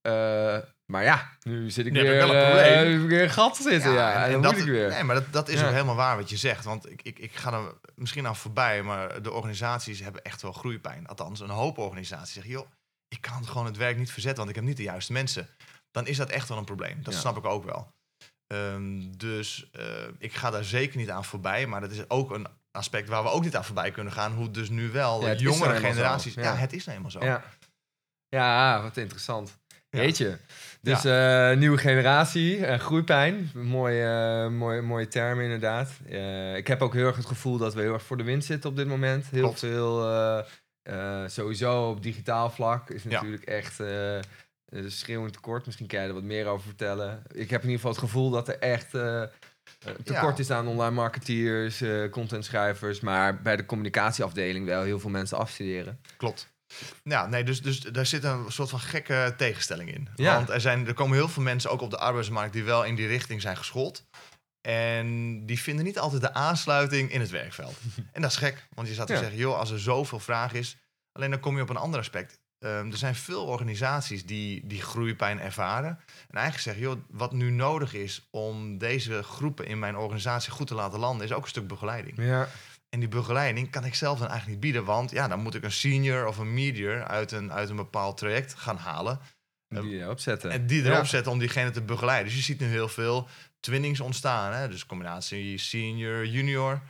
[0.00, 3.02] Eh, maar ja, nu zit ik Nu heb weer, ik wel een eh, probleem.
[3.02, 4.26] ik weer een gat zitten, ja.
[4.26, 4.88] en, dat, moet ik weer.
[4.88, 5.66] Nee, maar dat, dat is Ja.
[5.66, 6.64] ook helemaal waar wat je zegt.
[6.64, 10.52] Want ik, ik, ik ga er misschien aan voorbij, maar de organisaties hebben echt wel
[10.52, 11.06] groeipijn.
[11.06, 12.66] Althans, een hoop organisaties zeggen, joh,
[13.08, 15.48] ik kan gewoon het werk niet verzetten, want ik heb niet de juiste mensen.
[15.90, 17.02] Dan is dat echt wel een probleem.
[17.02, 17.20] Dat Ja.
[17.20, 17.92] snap ik ook wel.
[18.46, 19.84] Ehm, dus eh,
[20.18, 21.66] ik ga daar zeker niet aan voorbij.
[21.66, 24.32] Maar dat is ook een aspect waar we ook niet aan voorbij kunnen gaan.
[24.32, 26.34] Hoe dus nu wel jongere nou generaties...
[26.34, 26.54] Ja.
[26.56, 27.24] Het is nou eenmaal zo.
[27.24, 27.42] Ja.
[28.28, 29.58] ja, wat interessant.
[29.90, 29.98] Ja.
[29.98, 30.36] Weet je.
[30.80, 33.50] Dus eh, nieuwe generatie, groeipijn.
[33.54, 34.04] Mooie,
[34.44, 35.90] eh, mooie, mooie term inderdaad.
[36.08, 38.44] Eh, ik heb ook heel erg het gevoel dat we heel erg voor de wind
[38.44, 39.26] zitten op dit moment.
[39.30, 39.58] Heel Klopt.
[39.58, 40.10] veel,
[40.82, 43.08] eh, sowieso op digitaal vlak is Ja.
[43.10, 44.18] natuurlijk echt eh
[44.66, 45.66] een schreeuwend tekort.
[45.66, 47.22] Misschien kan je er wat meer over vertellen.
[47.32, 48.90] Ik heb in ieder geval het gevoel dat er echt
[50.04, 50.42] tekort Ja.
[50.42, 53.00] is aan online marketeers, contentschrijvers.
[53.00, 56.00] Maar bij de communicatieafdeling wel heel veel mensen afstuderen.
[56.16, 56.54] Klopt.
[57.02, 60.08] Ja, nee, dus, dus daar zit een soort van gekke tegenstelling in.
[60.16, 60.34] Ja.
[60.34, 62.94] Want er, zijn, er komen heel veel mensen ook op de arbeidsmarkt die wel in
[62.94, 64.04] die richting zijn geschoold.
[64.60, 67.76] En die vinden niet altijd de aansluiting in het werkveld.
[68.12, 69.18] en dat is gek, want je zou Ja.
[69.18, 70.76] zeggen, joh, als er zoveel vraag is,
[71.12, 72.38] alleen dan kom je op een ander aspect.
[72.58, 75.88] Ehm, er zijn veel organisaties die, die groeipijn ervaren.
[76.28, 80.66] En eigenlijk zeggen, joh, wat nu nodig is om deze groepen in mijn organisatie goed
[80.66, 82.16] te laten landen, is ook een stuk begeleiding.
[82.22, 82.48] Ja.
[82.88, 84.84] En die begeleiding kan ik zelf dan eigenlijk niet bieden.
[84.84, 88.16] Want ja, dan moet ik een senior of een medior uit een, uit een bepaald
[88.16, 89.20] traject gaan halen.
[89.68, 90.50] Die erop zetten.
[90.50, 91.04] En die erop Ja.
[91.04, 92.26] zetten om diegene te begeleiden.
[92.26, 93.28] Dus je ziet nu heel veel
[93.60, 94.52] twinnings ontstaan.
[94.52, 94.68] Hè?
[94.68, 96.82] Dus combinatie senior, junior.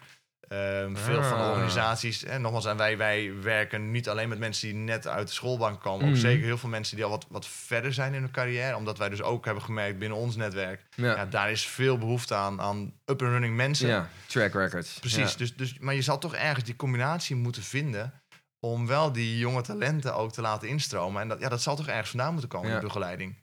[0.48, 1.50] Ehm, Veel van de Ah.
[1.50, 2.24] organisaties.
[2.24, 5.80] En nogmaals, en wij, wij werken niet alleen met mensen die net uit de schoolbank
[5.80, 6.04] komen.
[6.04, 6.20] Ook Mhm.
[6.20, 8.76] zeker heel veel mensen die al wat, wat verder zijn in hun carrière.
[8.76, 10.82] Omdat wij dus ook hebben gemerkt binnen ons netwerk.
[10.94, 11.16] Ja.
[11.16, 13.88] Ja, daar is veel behoefte aan, aan up-and-running mensen.
[13.88, 14.98] Ja, track records.
[14.98, 15.36] Precies, Ja.
[15.38, 18.12] dus, dus, maar je zal toch ergens die combinatie moeten vinden
[18.60, 21.22] om wel die jonge talenten ook te laten instromen.
[21.22, 22.74] En dat, ja, dat zal toch ergens vandaan moeten komen, Ja.
[22.78, 23.36] die begeleiding.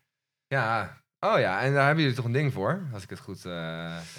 [0.48, 1.02] Ja.
[1.24, 2.82] Oh ja, en daar hebben jullie toch een ding voor?
[2.94, 3.46] Als ik het goed...
[3.46, 3.52] eh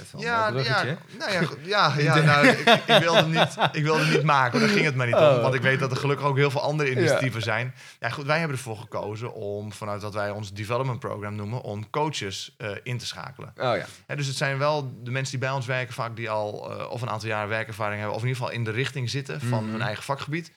[0.03, 3.83] is wel een Ja, ja, nou ja, ja, ja nou, ik, ik, wilde niet, ik
[3.83, 5.21] wilde niet maken, daar ging het maar niet om.
[5.23, 5.43] Oh.
[5.43, 7.75] Want ik weet dat er gelukkig ook heel veel andere initiatieven zijn.
[8.01, 11.91] Ja, goed, wij hebben ervoor gekozen om, vanuit wat wij ons development program noemen, om
[11.91, 13.49] coaches eh, in te schakelen.
[13.57, 13.85] Oh ja.
[14.07, 16.91] Hè, dus het zijn wel de mensen die bij ons werken, vaak die al eh,
[16.91, 19.63] of een aantal jaren werkervaring hebben, of in ieder geval in de richting zitten van
[19.63, 19.73] Mhm.
[19.73, 20.53] hun eigen vakgebied.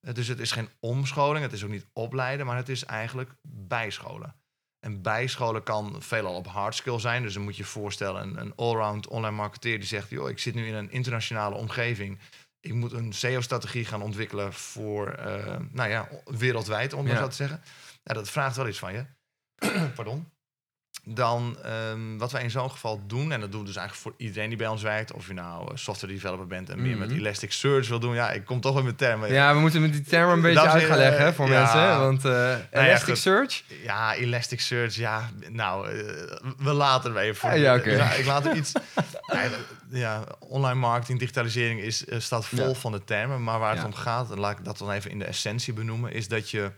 [0.00, 3.30] Eh, dus het is geen omscholing, het is ook niet opleiden, maar het is eigenlijk
[3.42, 4.34] bijscholen.
[4.84, 7.22] En bijscholen kan veelal op hard skill zijn.
[7.22, 10.38] Dus dan moet je je voorstellen, een, een allround online marketeer die zegt, joh, ik
[10.38, 12.18] zit nu in een internationale omgeving.
[12.60, 17.16] Ik moet een SEO-strategie gaan ontwikkelen voor, eh, nou ja, wereldwijd, om Ja.
[17.16, 17.62] zo te zeggen.
[18.02, 19.04] Ja, dat vraagt wel iets van je.
[19.94, 20.31] Pardon
[21.04, 24.26] dan ehm, wat wij in zo'n geval doen, en dat doen we dus eigenlijk voor
[24.26, 27.08] iedereen die bij ons werkt, of je nou eh, software developer bent en meer met
[27.08, 27.18] Mhm.
[27.18, 29.32] Elasticsearch wil doen, ja, ik kom toch wel met termen.
[29.32, 31.60] Ja, we moeten met die term een beetje Dat is, uit gaan leggen voor ja.
[31.60, 32.00] mensen.
[32.00, 33.62] Want eh ja, Elasticsearch...
[33.82, 35.94] Ja, Elasticsearch, ja, nou, eh,
[36.58, 37.50] we laten er even voor.
[37.58, 37.86] Ja, ja.
[37.90, 38.72] Ja, ik laat er iets.
[39.32, 39.48] ja,
[39.90, 42.74] ja, online marketing, digitalisering is, staat vol Ja.
[42.74, 43.84] van de termen, maar waar het Ja.
[43.86, 46.70] om gaat, en laat ik dat dan even in de essentie benoemen, is dat je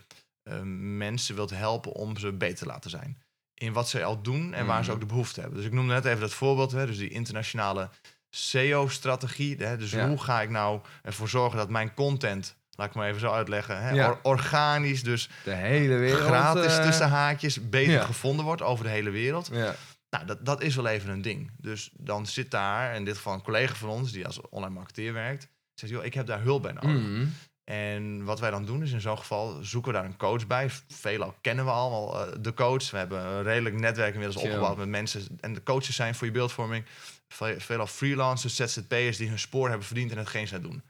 [0.91, 3.17] mensen wilt helpen om ze beter te laten zijn.
[3.57, 4.93] In wat ze al doen en waar ze Mhm.
[4.93, 5.57] ook de behoefte hebben.
[5.57, 7.89] Dus ik noemde net even dat voorbeeld, hè, dus die internationale
[8.29, 9.55] SEO-strategie.
[9.57, 10.07] hè, Dus Ja.
[10.07, 13.81] hoe ga ik nou ervoor zorgen dat mijn content, laat ik maar even zo uitleggen,
[13.83, 14.09] hè, Ja.
[14.09, 16.21] or- organisch, dus De hele wereld.
[16.27, 18.03] gratis eh, tussen haakjes beter ja.
[18.05, 19.49] gevonden wordt over de hele wereld.
[19.51, 19.75] Ja.
[20.09, 21.51] Nou, dat, dat is wel even een ding.
[21.57, 25.13] Dus dan zit daar, in dit geval een collega van ons, die als online marketeer
[25.13, 26.89] werkt, zegt, joh, ik heb daar hulp bij nodig.
[27.01, 27.25] Mhm.
[27.71, 30.69] En wat wij dan doen is in zo'n geval zoeken we daar een coach bij.
[30.87, 32.91] Veelal kennen we allemaal eh, de coach.
[32.91, 34.49] We hebben een redelijk netwerk inmiddels Chill.
[34.51, 35.37] opgebouwd met mensen.
[35.39, 36.85] En de coaches zijn voor je beeldvorming
[37.27, 40.83] ve- veelal freelancers, ZZP'ers die hun spoor hebben verdiend en hetgeen zij doen.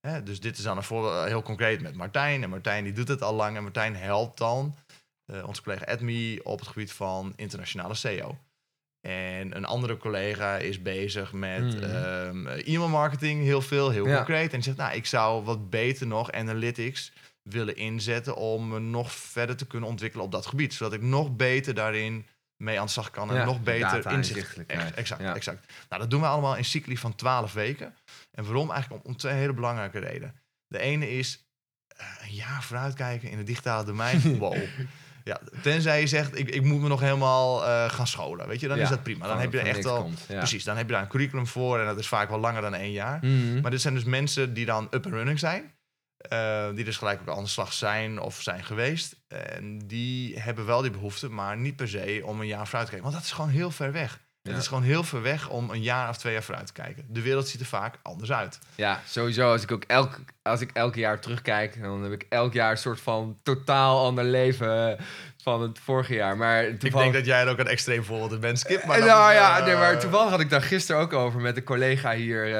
[0.00, 2.42] Hè, dus dit is dan een voorbeeld heel concreet met Martijn.
[2.42, 3.56] En Martijn die doet het al lang.
[3.56, 4.74] En Martijn helpt dan
[5.26, 8.38] uh, onze collega Edmi op het gebied van internationale SEO.
[9.04, 14.16] En een andere collega is bezig met ehm, e-mail marketing, heel veel, heel Ja.
[14.16, 14.44] concreet.
[14.50, 17.12] En die zegt, nou, ik zou wat beter nog analytics
[17.42, 20.74] willen inzetten om me nog verder te kunnen ontwikkelen op dat gebied.
[20.74, 24.66] Zodat ik nog beter daarin mee aan de slag kan en Ja, nog beter inzicht.
[24.66, 25.34] Echt, exact, Ja.
[25.34, 25.72] exact.
[25.88, 27.94] Nou, dat doen we allemaal in cycli van 12 weken.
[28.30, 28.70] En waarom?
[28.70, 30.34] Eigenlijk om, om twee hele belangrijke redenen.
[30.66, 31.44] De ene is
[31.86, 34.20] eh, een jaar vooruitkijken in het digitale domein.
[34.38, 34.56] wow.
[35.24, 38.48] Ja, tenzij je zegt, ik, ik moet me nog helemaal eh, gaan scholen.
[38.48, 39.26] Weet je, dan Ja, is dat prima.
[39.26, 39.82] Dan heb je er echt
[40.28, 40.38] ja.
[40.38, 41.78] Precies, dan heb je daar een curriculum voor.
[41.80, 43.18] En dat is vaak wel langer dan één jaar.
[43.22, 43.60] Mhm.
[43.60, 45.72] Maar dit zijn dus mensen die dan up and running zijn.
[46.28, 49.16] eh, die dus gelijk ook aan de slag zijn of zijn geweest.
[49.28, 52.90] En die hebben wel die behoefte, maar niet per se om een jaar vooruit te
[52.92, 53.10] kijken.
[53.10, 54.20] Want dat is gewoon heel ver weg.
[54.46, 54.52] Ja.
[54.52, 57.04] Het is gewoon heel ver weg om een jaar of twee jaar vooruit te kijken.
[57.08, 58.58] De wereld ziet er vaak anders uit.
[58.74, 59.50] Ja, sowieso.
[59.52, 62.76] Als ik ook elk, als ik elk jaar terugkijk, dan heb ik elk jaar een
[62.76, 65.04] soort van totaal ander leven eh,
[65.42, 66.36] van het vorige jaar.
[66.36, 67.02] Maar Ik toevallig...
[67.12, 68.84] denk dat jij er ook een extreem voorbeeld bent, Skip.
[68.84, 71.40] Maar Eh, nou is, ja, eh, nee, maar toevallig had ik daar gisteren ook over
[71.40, 72.50] met een collega hier.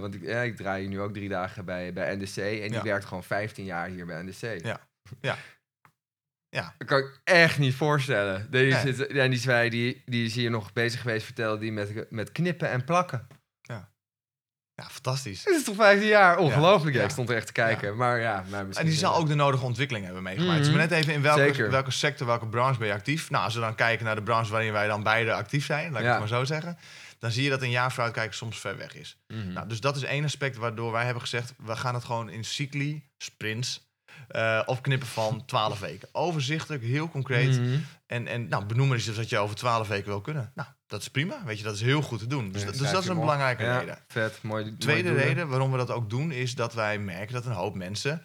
[0.00, 2.36] want ik, ja, ik draai nu ook drie dagen bij, bij NDC.
[2.36, 2.82] En die Ja.
[2.82, 4.64] werkt gewoon 15 jaar hier bij NDC.
[4.64, 4.80] Ja.
[5.20, 5.36] Ja.
[6.50, 6.74] Ja.
[6.78, 8.50] Dat kan ik echt niet voorstellen.
[8.50, 8.92] Die, Nee.
[8.94, 12.10] zit, ja, en die zei, die, die is hier nog bezig geweest, vertelde die met,
[12.10, 13.26] met knippen en plakken.
[14.74, 15.42] Ja, fantastisch.
[15.44, 16.38] Dit is toch 15 jaar?
[16.38, 16.92] Ongelooflijk.
[16.94, 17.06] Ja, Ja.
[17.06, 17.96] ik stond er echt te kijken.
[17.96, 20.52] Maar ja, maar En die zal ook de nodige ontwikkeling hebben meegemaakt.
[20.54, 20.62] Mhm.
[20.62, 21.70] Dus maar net even in welke, Zeker.
[21.70, 23.30] welke sector, welke branche ben je actief?
[23.30, 25.98] Nou, als we dan kijken naar de branche waarin wij dan beide actief zijn, laat
[26.00, 26.10] ik Ja.
[26.10, 26.78] het maar zo zeggen.
[27.18, 29.18] Dan zie je dat een jaar vooruitkijken soms ver weg is.
[29.28, 29.52] mhm.
[29.52, 31.54] Nou, dus dat is één aspect waardoor wij hebben gezegd...
[31.64, 33.87] we gaan het gewoon in cycli, sprints,
[34.28, 36.08] eh, opknippen van 12 weken.
[36.12, 37.60] Overzichtelijk, heel concreet.
[37.60, 37.78] Mhm.
[38.06, 40.52] En, en nou, benoemen is dus dat je over 12 weken wil kunnen.
[40.54, 41.44] Nou, dat is prima.
[41.44, 42.52] Weet je, dat is heel goed te doen.
[42.52, 43.98] Dus, Ja, dus dat is een belangrijke Ja, reden.
[44.08, 44.76] Vet, mooi.
[44.76, 48.22] Tweede reden waarom we dat ook doen, is dat wij merken dat een hoop mensen...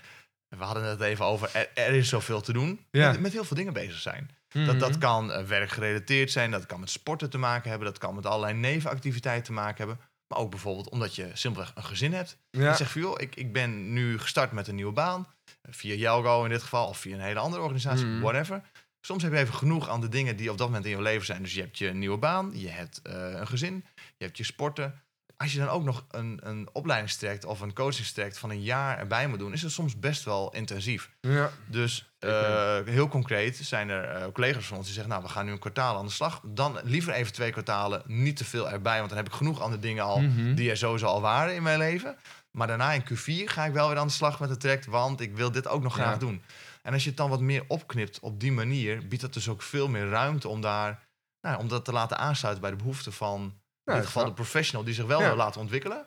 [0.57, 2.85] We hadden het even over, er, er is zoveel te doen.
[2.91, 3.11] Ja.
[3.11, 4.29] Met, met heel veel dingen bezig zijn.
[4.49, 4.77] Dat, Mhm.
[4.77, 8.25] dat kan eh, werkgerelateerd zijn, dat kan met sporten te maken hebben, dat kan met
[8.25, 9.99] allerlei nevenactiviteiten te maken hebben.
[10.27, 12.37] Maar ook bijvoorbeeld omdat je simpelweg een gezin hebt.
[12.49, 12.69] Ja.
[12.69, 15.27] Je zegt van joh, ik, ik ben nu gestart met een nieuwe baan.
[15.69, 18.21] Via Jelgo in dit geval, of via een hele andere organisatie, Mhm.
[18.21, 18.61] whatever.
[19.01, 21.25] Soms heb je even genoeg aan de dingen die op dat moment in je leven
[21.25, 21.41] zijn.
[21.41, 23.85] Dus je hebt je nieuwe baan, je hebt eh, een gezin,
[24.17, 25.01] je hebt je sporten.
[25.37, 29.27] Als je dan ook nog een, een opleidingstraject of een coachingstraject van een jaar erbij
[29.27, 31.09] moet doen, is het soms best wel intensief.
[31.21, 31.51] Ja.
[31.65, 35.11] Dus eh, heel concreet zijn er eh, collega's van ons die zeggen...
[35.11, 36.41] nou, we gaan nu een kwartaal aan de slag.
[36.45, 38.97] Dan liever even twee kwartalen, niet te veel erbij...
[38.97, 40.53] want dan heb ik genoeg andere dingen al Mhm.
[40.55, 42.17] die er sowieso al waren in mijn leven.
[42.57, 44.85] Maar daarna in Q4 ga ik wel weer aan de slag met het traject...
[44.85, 46.17] want ik wil dit ook nog graag Ja.
[46.19, 46.41] doen.
[46.81, 49.07] En als je het dan wat meer opknipt op die manier...
[49.07, 51.03] biedt dat dus ook veel meer ruimte om daar...
[51.41, 53.41] Nou, om dat te laten aansluiten bij de behoeften van...
[53.41, 55.27] in Ja, dit geval de professional die zich wel Ja.
[55.27, 56.05] wil laten ontwikkelen...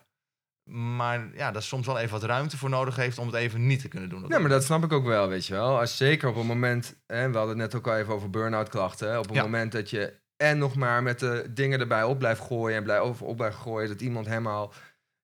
[0.71, 3.81] Maar ja, daar soms wel even wat ruimte voor nodig heeft om het even niet
[3.81, 4.25] te kunnen doen.
[4.25, 5.79] op Ja, maar dat snap ik ook wel, weet je wel.
[5.79, 8.69] Als zeker op een moment, hè, we hadden het net ook al even over burn-out
[8.69, 9.09] klachten.
[9.11, 12.41] hè, Op een moment dat je en nog maar met de dingen erbij op blijft
[12.41, 14.73] gooien en blijft over op blijft gooien, dat iemand helemaal.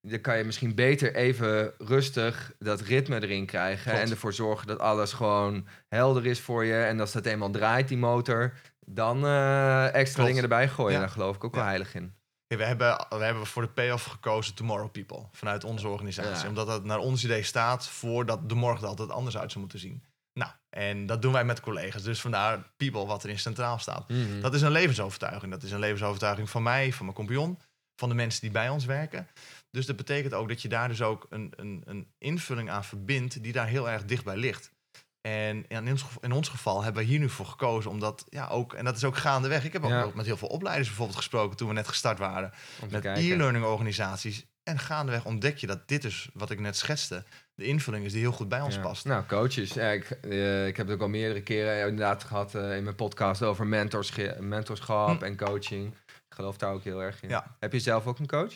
[0.08, 3.90] Dan kan je misschien beter even rustig dat ritme erin krijgen.
[3.90, 4.06] Klopt.
[4.06, 6.82] En ervoor zorgen dat alles gewoon helder is voor je.
[6.82, 8.54] En als dat eenmaal draait, die motor,
[8.86, 10.28] dan eh, extra Klopt.
[10.28, 10.92] dingen erbij gooien.
[10.92, 10.98] Ja.
[10.98, 12.14] Daar geloof ik ook wel heilig in.
[12.46, 16.42] We, hebben, we hebben voor de payoff gekozen Tomorrow People vanuit onze organisatie.
[16.42, 16.48] Ja.
[16.48, 19.78] Omdat dat naar ons idee staat voordat de morgen er altijd anders uit zou moeten
[19.78, 20.04] zien.
[20.34, 22.02] Nou, en dat doen wij met collega's.
[22.02, 24.08] Dus vandaar People wat erin centraal staat.
[24.08, 24.40] Mhm.
[24.40, 25.52] Dat is een levensovertuiging.
[25.52, 27.58] Dat is een levensovertuiging van mij, van mijn compagnon,
[27.96, 29.28] van de mensen die bij ons werken.
[29.72, 33.42] Dus dat betekent ook dat je daar dus ook een, een, een invulling aan verbindt
[33.42, 34.72] die daar heel erg dichtbij ligt.
[35.20, 38.48] En in ons, geval- in ons geval hebben we hier nu voor gekozen, omdat ja
[38.48, 39.64] ook, en dat is ook gaandeweg.
[39.64, 40.10] Ik heb ook Ja.
[40.14, 42.52] met heel veel opleiders bijvoorbeeld gesproken toen we net gestart waren
[42.90, 44.46] met e-learning organisaties.
[44.62, 47.24] En gaandeweg ontdek je dat dit is wat ik net schetste.
[47.54, 48.80] De invulling is die heel goed bij ons Ja.
[48.80, 49.04] past.
[49.04, 49.72] Nou, coaches.
[49.72, 52.96] Ja, ik, eh, ik heb het ook al meerdere keren inderdaad gehad eh, in mijn
[52.96, 55.24] podcast over mentors, mentorschap Hm.
[55.24, 55.94] en coaching.
[56.06, 57.40] Ik geloof daar ook heel erg in.
[57.58, 58.52] Heb je zelf ook een coach?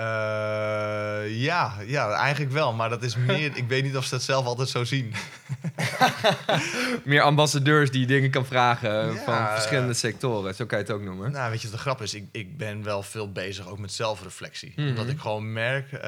[0.00, 2.72] Eh, ja, ja, eigenlijk wel.
[2.72, 3.56] Maar dat is meer.
[3.56, 5.14] ik weet niet of ze dat zelf altijd zo zien.
[7.04, 10.54] Meer ambassadeurs die dingen kan vragen eh, Ja, van verschillende sectoren.
[10.54, 11.32] Zo kan je het ook noemen.
[11.32, 12.14] Nou, weet je de grap is?
[12.14, 14.72] Ik, ik ben wel veel bezig ook met zelfreflectie.
[14.76, 14.88] Mhm.
[14.88, 16.00] Omdat ik gewoon merk, eh,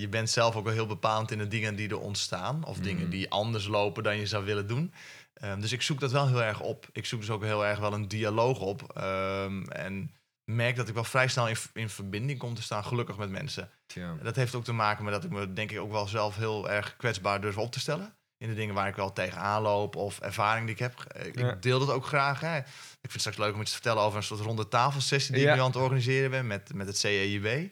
[0.00, 2.64] je bent zelf ook wel heel bepaald in de dingen die er ontstaan.
[2.64, 3.10] Of dingen Mhm.
[3.10, 4.92] die anders lopen dan je zou willen doen.
[5.34, 6.86] Ehm, dus ik zoek dat wel heel erg op.
[6.92, 8.82] Ik zoek dus ook heel erg wel een dialoog op.
[8.94, 10.10] Ehm, en
[10.54, 13.70] merk dat ik wel vrij snel in, in verbinding kom te staan, gelukkig met mensen.
[13.86, 14.14] Tja.
[14.22, 16.70] Dat heeft ook te maken met dat ik me denk ik ook wel zelf heel
[16.70, 18.16] erg kwetsbaar durf op te stellen.
[18.36, 21.00] In de dingen waar ik wel tegenaan loop of ervaring die ik heb.
[21.00, 21.52] Eh, Ik Ja.
[21.54, 22.40] deel dat ook graag.
[22.40, 22.58] Hè.
[22.58, 22.64] Ik
[23.00, 25.48] vind het straks leuk om iets te vertellen over een soort ronde tafelsessie die Ja.
[25.50, 27.70] ik nu aan het organiseren ben met, met het CEIB.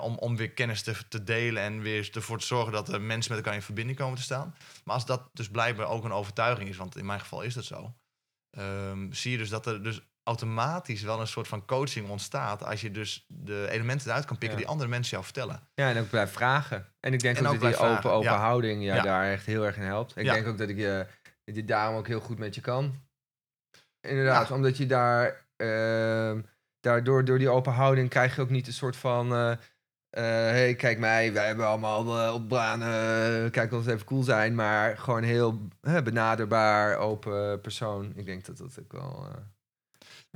[0.00, 3.30] Om, om weer kennis te, te delen en weer ervoor te zorgen dat de mensen
[3.32, 4.54] met elkaar in verbinding komen te staan.
[4.84, 7.64] Maar als dat dus blijkbaar ook een overtuiging is, want in mijn geval is dat
[7.64, 7.94] zo,
[8.50, 12.80] ehm, zie je dus dat er dus automatisch wel een soort van coaching ontstaat als
[12.80, 14.64] je dus de elementen eruit kan pikken Ja.
[14.64, 15.68] die andere mensen jou vertellen.
[15.74, 16.86] Ja, en ook blijf vragen.
[17.00, 18.38] En ik denk En ook, ook dat die open, open ja.
[18.38, 19.02] houding ja, Ja.
[19.02, 20.16] daar echt heel erg in helpt.
[20.16, 21.06] Ik denk ook dat ik je,
[21.44, 23.04] dat je daarom ook heel goed met je kan.
[24.00, 26.40] Inderdaad, omdat je daar, ehm
[26.80, 29.34] daardoor door die open houding krijg je ook niet een soort van...
[29.34, 29.52] eh
[30.10, 34.22] eh, hey, kijk mij, wij hebben allemaal eh, op banen, eh, kijk ons even cool
[34.22, 34.54] zijn.
[34.54, 35.68] Maar gewoon heel
[36.04, 38.12] benaderbaar, open persoon.
[38.14, 39.26] Ik denk dat dat ook wel...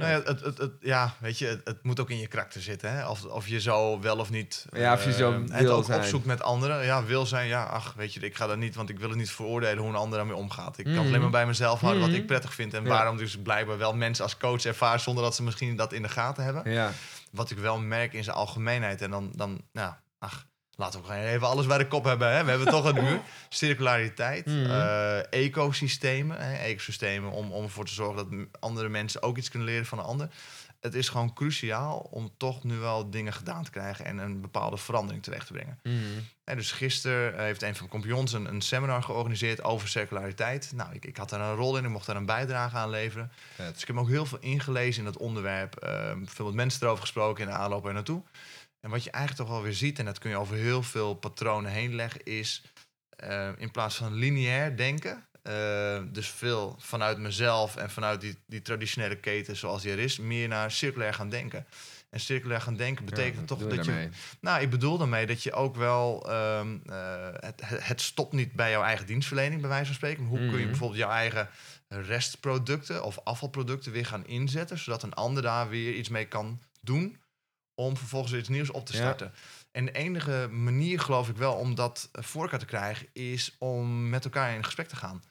[0.02, 2.26] eh, Nou ja, het, het, het, ja, weet je, het, het moet ook in je
[2.26, 2.92] karakter zitten.
[2.92, 3.08] Hè?
[3.08, 4.66] Of, of je zo wel of niet.
[4.72, 5.98] Ja, of je eh, zo het wil ook zijn.
[6.00, 6.84] opzoekt met anderen.
[6.84, 7.46] Ja, wil zijn.
[7.48, 9.88] Ja, ach, weet je, ik ga dat niet, want ik wil het niet veroordelen hoe
[9.88, 10.78] een ander daarmee omgaat.
[10.78, 12.74] Ik kan het alleen maar bij mezelf houden wat ik prettig vind.
[12.74, 12.88] En Ja.
[12.88, 16.08] waarom dus blijkbaar wel mensen als coach ervaren zonder dat ze misschien dat in de
[16.08, 16.72] gaten hebben.
[16.72, 16.92] ja.
[17.30, 19.02] Wat ik wel merk in zijn algemeenheid.
[19.02, 20.46] En dan, dan nou, ach,
[20.80, 22.32] laten we gewoon even alles bij de kop hebben.
[22.36, 22.44] Hè?
[22.44, 23.20] We hebben toch een uur.
[23.48, 24.70] Circulariteit, Mhm.
[24.70, 26.36] eh, ecosystemen.
[26.40, 26.56] Hè?
[26.56, 30.04] Ecosystemen om, om ervoor te zorgen dat andere mensen ook iets kunnen leren van een
[30.04, 30.28] ander.
[30.80, 34.76] Het is gewoon cruciaal om toch nu wel dingen gedaan te krijgen en een bepaalde
[34.76, 35.78] verandering terecht te brengen.
[36.44, 40.72] En dus gisteren eh, heeft een van mijn compagnons een, een seminar georganiseerd over circulariteit.
[40.74, 43.32] Nou, ik, ik had daar een rol in, ik mocht daar een bijdrage aan leveren.
[43.54, 43.72] Vet.
[43.72, 45.76] Dus ik heb me ook heel veel ingelezen in dat onderwerp.
[45.76, 48.22] ehm, veel met mensen erover gesproken in de aanloop er naartoe.
[48.80, 51.14] En wat je eigenlijk toch wel weer ziet, en dat kun je over heel veel
[51.14, 52.62] patronen heen leggen, is
[53.16, 58.62] eh, in plaats van lineair denken, eh, dus veel vanuit mezelf en vanuit die, die
[58.62, 61.66] traditionele keten zoals die er is, meer naar circulair gaan denken.
[62.10, 64.08] En circulair gaan denken betekent Ja, toch dat je
[64.40, 66.30] nou, ik bedoel daarmee dat je ook wel.
[66.30, 70.22] ehm, eh, het, het stopt niet bij jouw eigen dienstverlening, bij wijze van spreken.
[70.22, 70.66] Maar hoe kun je Mhm.
[70.70, 71.48] bijvoorbeeld jouw eigen
[71.88, 77.16] restproducten of afvalproducten weer gaan inzetten, zodat een ander daar weer iets mee kan doen
[77.84, 78.98] om vervolgens iets nieuws op te Ja.
[78.98, 79.32] starten.
[79.72, 83.56] En de enige manier, geloof ik wel, om dat eh, voor elkaar te krijgen, is
[83.58, 85.22] om met elkaar in gesprek te gaan.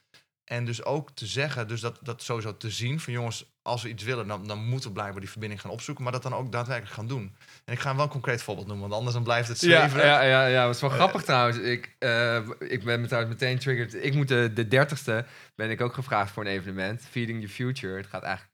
[0.44, 3.90] En dus ook te zeggen, dus dat, dat sowieso te zien van jongens, als we
[3.90, 6.52] iets willen, dan, dan moeten we blijkbaar die verbinding gaan opzoeken, maar dat dan ook
[6.52, 7.36] daadwerkelijk gaan doen.
[7.66, 10.06] En ik ga wel een concreet voorbeeld noemen, want anders dan blijft het Ja, zweven.
[10.08, 11.58] ja, ja, ja, dat is wel grappig trouwens.
[11.58, 14.04] Ik, eh, ik ben me trouwens meteen triggered.
[14.06, 17.02] Ik moet de, de 30ste ben ik ook gevraagd voor een evenement.
[17.10, 17.98] Feeding the Future.
[17.98, 18.49] Het gaat eigenlijk.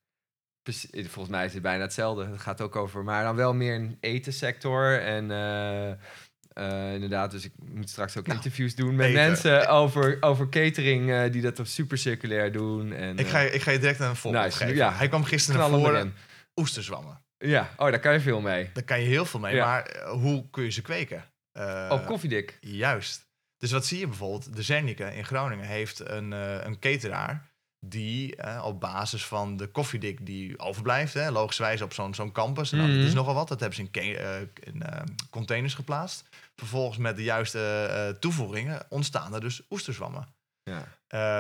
[0.66, 2.26] Precie- Volgens mij is het bijna hetzelfde.
[2.26, 5.00] Het gaat ook over, maar dan wel meer een etensector.
[5.02, 9.22] En eh, eh, inderdaad, dus ik moet straks ook Nou, interviews doen met eten.
[9.22, 12.94] mensen over, over catering eh, die dat op super circulair doen.
[12.94, 14.76] En, Ik ga, eh, je- ik ga je direct een voorbeeld Nice, geven.
[14.76, 14.94] ja.
[14.94, 16.14] Hij kwam gisteren naar voren,
[16.56, 17.24] oesterzwammen.
[17.38, 18.70] Ja, oh, daar kan je veel mee.
[18.74, 19.66] Daar kan je heel veel mee, Ja.
[19.66, 21.24] maar eh, hoe kun je ze kweken?
[21.52, 22.58] Eh, oh, koffiedik.
[22.62, 23.24] Juist.
[23.58, 24.56] Dus wat zie je bijvoorbeeld?
[24.56, 27.46] De Zernike in Groningen heeft een, eh, een cateraar
[27.90, 32.72] die eh, op basis van de koffiedik die overblijft, hè, logischerwijs op zo'n zo'n campus,
[32.72, 33.06] nou, dat Mhm.
[33.06, 36.24] is nogal wat, dat hebben ze in, eh, in eh, containers geplaatst.
[36.56, 40.28] Vervolgens met de juiste eh, toevoegingen ontstaan er dus oesterzwammen.
[40.64, 40.88] Ja.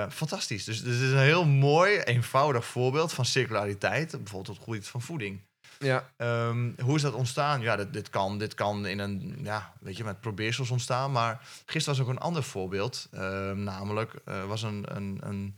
[0.09, 0.63] Fantastisch.
[0.63, 4.87] Dus, dus het is een heel mooi, eenvoudig voorbeeld van circulariteit, bijvoorbeeld op het gebied
[4.87, 5.39] van voeding.
[5.79, 6.09] Ja.
[6.17, 7.61] Ehm, hoe is dat ontstaan?
[7.61, 11.11] Ja, dit, dit, kan, dit kan in een, ja, weet je, met probeersels ontstaan.
[11.11, 13.07] Maar gisteren was ook een ander voorbeeld.
[13.11, 15.57] Ehm, namelijk, eh was een, een, een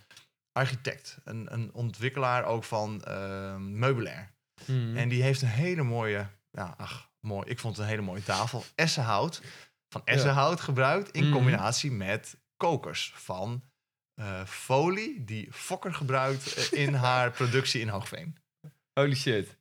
[0.58, 4.32] architect, een, een ontwikkelaar ook van ehm, meubilair.
[4.66, 4.98] Mhm.
[4.98, 7.50] En die heeft een hele mooie, ja, ach, mooi.
[7.50, 8.64] Ik vond het een hele mooie tafel.
[8.76, 9.42] Essenhout,
[9.90, 10.14] van Ja.
[10.14, 11.32] essenhout gebruikt in Mhm.
[11.34, 13.64] combinatie met kokers van
[14.16, 18.38] eh, folie die Fokker gebruikt eh, in haar productie in Hoogveen.
[18.94, 19.58] Holy shit.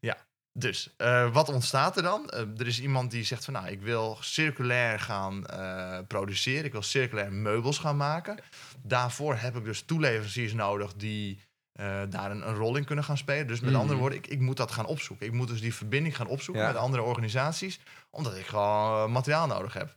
[0.58, 2.30] Dus, eh, wat ontstaat er dan?
[2.30, 6.64] Eh, er is iemand die zegt van, nou, ik wil circulair gaan eh, produceren.
[6.64, 8.38] Ik wil circulair meubels gaan maken.
[8.82, 11.44] Daarvoor heb ik dus toeleveranciers nodig die
[12.08, 13.46] daar een, een rol in kunnen gaan spelen.
[13.46, 13.80] Dus met Mhm.
[13.80, 15.26] andere woorden, ik, ik moet dat gaan opzoeken.
[15.26, 16.68] Ik moet dus die verbinding gaan opzoeken Ja.
[16.72, 19.96] met andere organisaties, omdat ik gewoon materiaal nodig heb.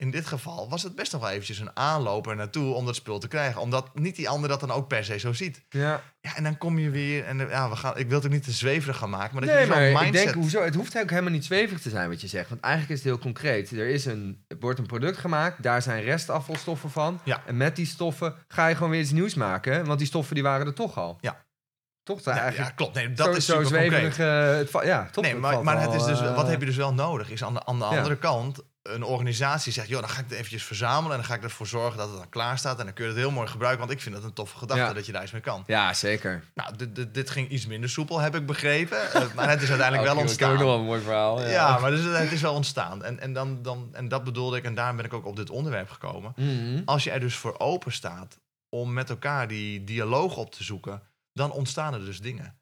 [0.00, 3.18] In dit geval was het best nog wel eventjes een aanloper naartoe om dat spul
[3.18, 3.60] te krijgen.
[3.60, 5.64] Omdat niet die ander dat dan ook per se zo ziet.
[5.68, 6.02] Ja.
[6.20, 8.44] Ja, en dan kom je weer en ja, we gaan, ik wil het ook niet
[8.44, 10.06] te zweverig gaan maken, maar dat nee, je maar mindset...
[10.06, 12.48] ik denk, hoezo, het hoeft ook helemaal niet zweverig te zijn wat je zegt.
[12.48, 13.70] Want eigenlijk is het heel concreet.
[13.70, 17.20] Er, is een, er wordt een product gemaakt, daar zijn restafvalstoffen van.
[17.24, 17.42] Ja.
[17.46, 19.84] En met die stoffen ga je gewoon weer iets nieuws maken.
[19.84, 21.18] Want die stoffen die waren er toch al.
[21.20, 21.46] Ja.
[22.02, 22.24] Toch?
[22.24, 22.94] Ja, eigenlijk ja, klopt.
[22.94, 24.18] Nee, dat zo, is zo zweverig.
[24.18, 25.24] eh, het ja, toch?
[25.24, 27.30] Nee, Het maar, valt maar het is dus, eh, wat heb je dus wel nodig?
[27.30, 27.96] Is aan de, aan de Ja.
[27.96, 28.58] andere kant
[28.94, 29.88] een organisatie zegt...
[29.88, 31.10] joh, dan ga ik het eventjes verzamelen...
[31.10, 32.78] en dan ga ik ervoor zorgen dat het dan klaar staat...
[32.78, 33.80] en dan kun je het heel mooi gebruiken...
[33.80, 34.92] want ik vind dat een toffe gedachte Ja.
[34.92, 35.64] dat je daar iets mee kan.
[35.66, 36.44] Ja, zeker.
[36.54, 39.12] Nou, dit, dit, dit ging iets minder soepel, heb ik begrepen.
[39.12, 40.78] Eh, maar het is uiteindelijk wel Oké, dat is ook nog ontstaan.
[40.78, 41.40] een mooi verhaal.
[41.40, 43.04] Ja, Ja, maar dus, het is wel ontstaan.
[43.04, 45.50] En, en, dan, dan, en dat bedoelde ik, en daarom ben ik ook op dit
[45.50, 46.32] onderwerp gekomen.
[46.36, 46.82] Mhm.
[46.84, 51.02] Als je er dus voor open staat om met elkaar die dialoog op te zoeken,
[51.32, 52.57] dan ontstaan er dus dingen.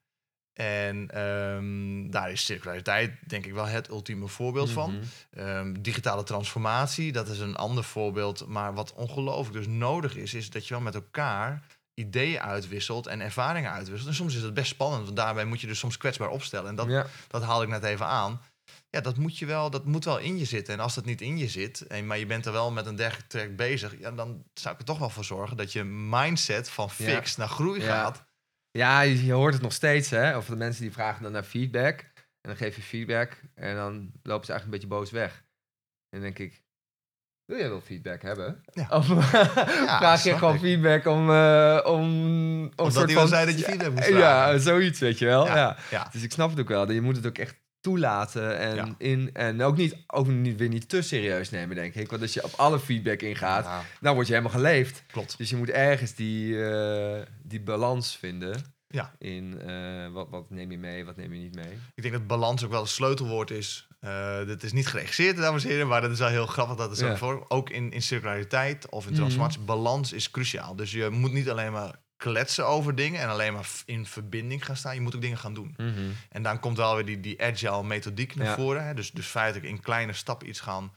[0.57, 4.91] En ehm, daar is circulariteit denk ik wel het ultieme voorbeeld van.
[4.91, 5.03] Mhm.
[5.31, 8.47] Ehm, digitale transformatie, dat is een ander voorbeeld.
[8.47, 11.63] Maar wat ongelooflijk dus nodig is, is dat je wel met elkaar
[11.95, 14.09] ideeën uitwisselt en ervaringen uitwisselt.
[14.09, 16.69] En soms is dat best spannend, want daarbij moet je dus soms kwetsbaar opstellen.
[16.69, 17.07] En dat, ja.
[17.29, 18.41] dat haal ik net even aan.
[18.91, 20.75] Ja, dat moet je wel, dat moet wel in je zitten.
[20.75, 22.97] En als dat niet in je zit, en, maar je bent er wel met een
[22.97, 26.69] dergelijk traject bezig, ja, dan zou ik er toch wel voor zorgen dat je mindset
[26.71, 27.05] van Ja.
[27.05, 27.87] fix naar groei Ja.
[28.03, 28.25] gaat.
[28.77, 30.37] Ja, je, je hoort het nog steeds, hè?
[30.37, 32.01] Of de mensen die vragen dan naar feedback.
[32.41, 35.45] En dan geef je feedback en dan lopen ze eigenlijk een beetje boos weg.
[36.09, 36.63] En dan denk ik,
[37.45, 38.63] wil jij wel feedback hebben?
[38.73, 38.89] Ja.
[38.91, 39.07] Of
[40.01, 40.61] vraag je gewoon ik.
[40.61, 43.29] feedback om, eh om, om Omdat soort van...
[43.29, 45.47] zei dat je feedback moest Ja, zoiets, weet je wel.
[45.47, 45.77] Ja.
[45.91, 46.09] ja.
[46.13, 46.91] Dus ik snap het ook wel.
[46.91, 47.57] Je moet het ook echt
[47.91, 48.95] toelaten en, Ja.
[48.99, 52.11] in, en ook, niet, ook niet, weer niet te serieus nemen, denk ik.
[52.11, 55.03] Want als je op alle feedback ingaat, Ja, dan word je helemaal geleefd.
[55.07, 55.39] klopt.
[55.39, 58.75] Dus je moet ergens die, eh, die balans vinden.
[58.89, 59.13] Ja.
[59.19, 61.79] In eh, wat, wat neem je mee, wat neem je niet mee.
[61.95, 63.89] Ik denk dat balans ook wel het sleutelwoord is.
[64.01, 66.89] Eh dit is niet geregisseerd, dames en heren, maar dat is wel heel grappig dat
[66.91, 67.17] het zo Ja.
[67.17, 67.45] voor.
[67.49, 69.19] Ook in, in circulariteit of in Mhm.
[69.21, 70.77] transformatie, balans is cruciaal.
[70.77, 74.77] Dus je moet niet alleen maar kletsen over dingen en alleen maar in verbinding gaan
[74.77, 74.95] staan.
[74.95, 75.77] Je moet ook dingen gaan doen.
[76.29, 78.55] En dan komt wel weer die, die agile methodiek naar Ja.
[78.55, 78.87] voren.
[78.87, 78.95] Hè?
[78.95, 80.93] Dus, dus feitelijk in kleine stappen iets gaan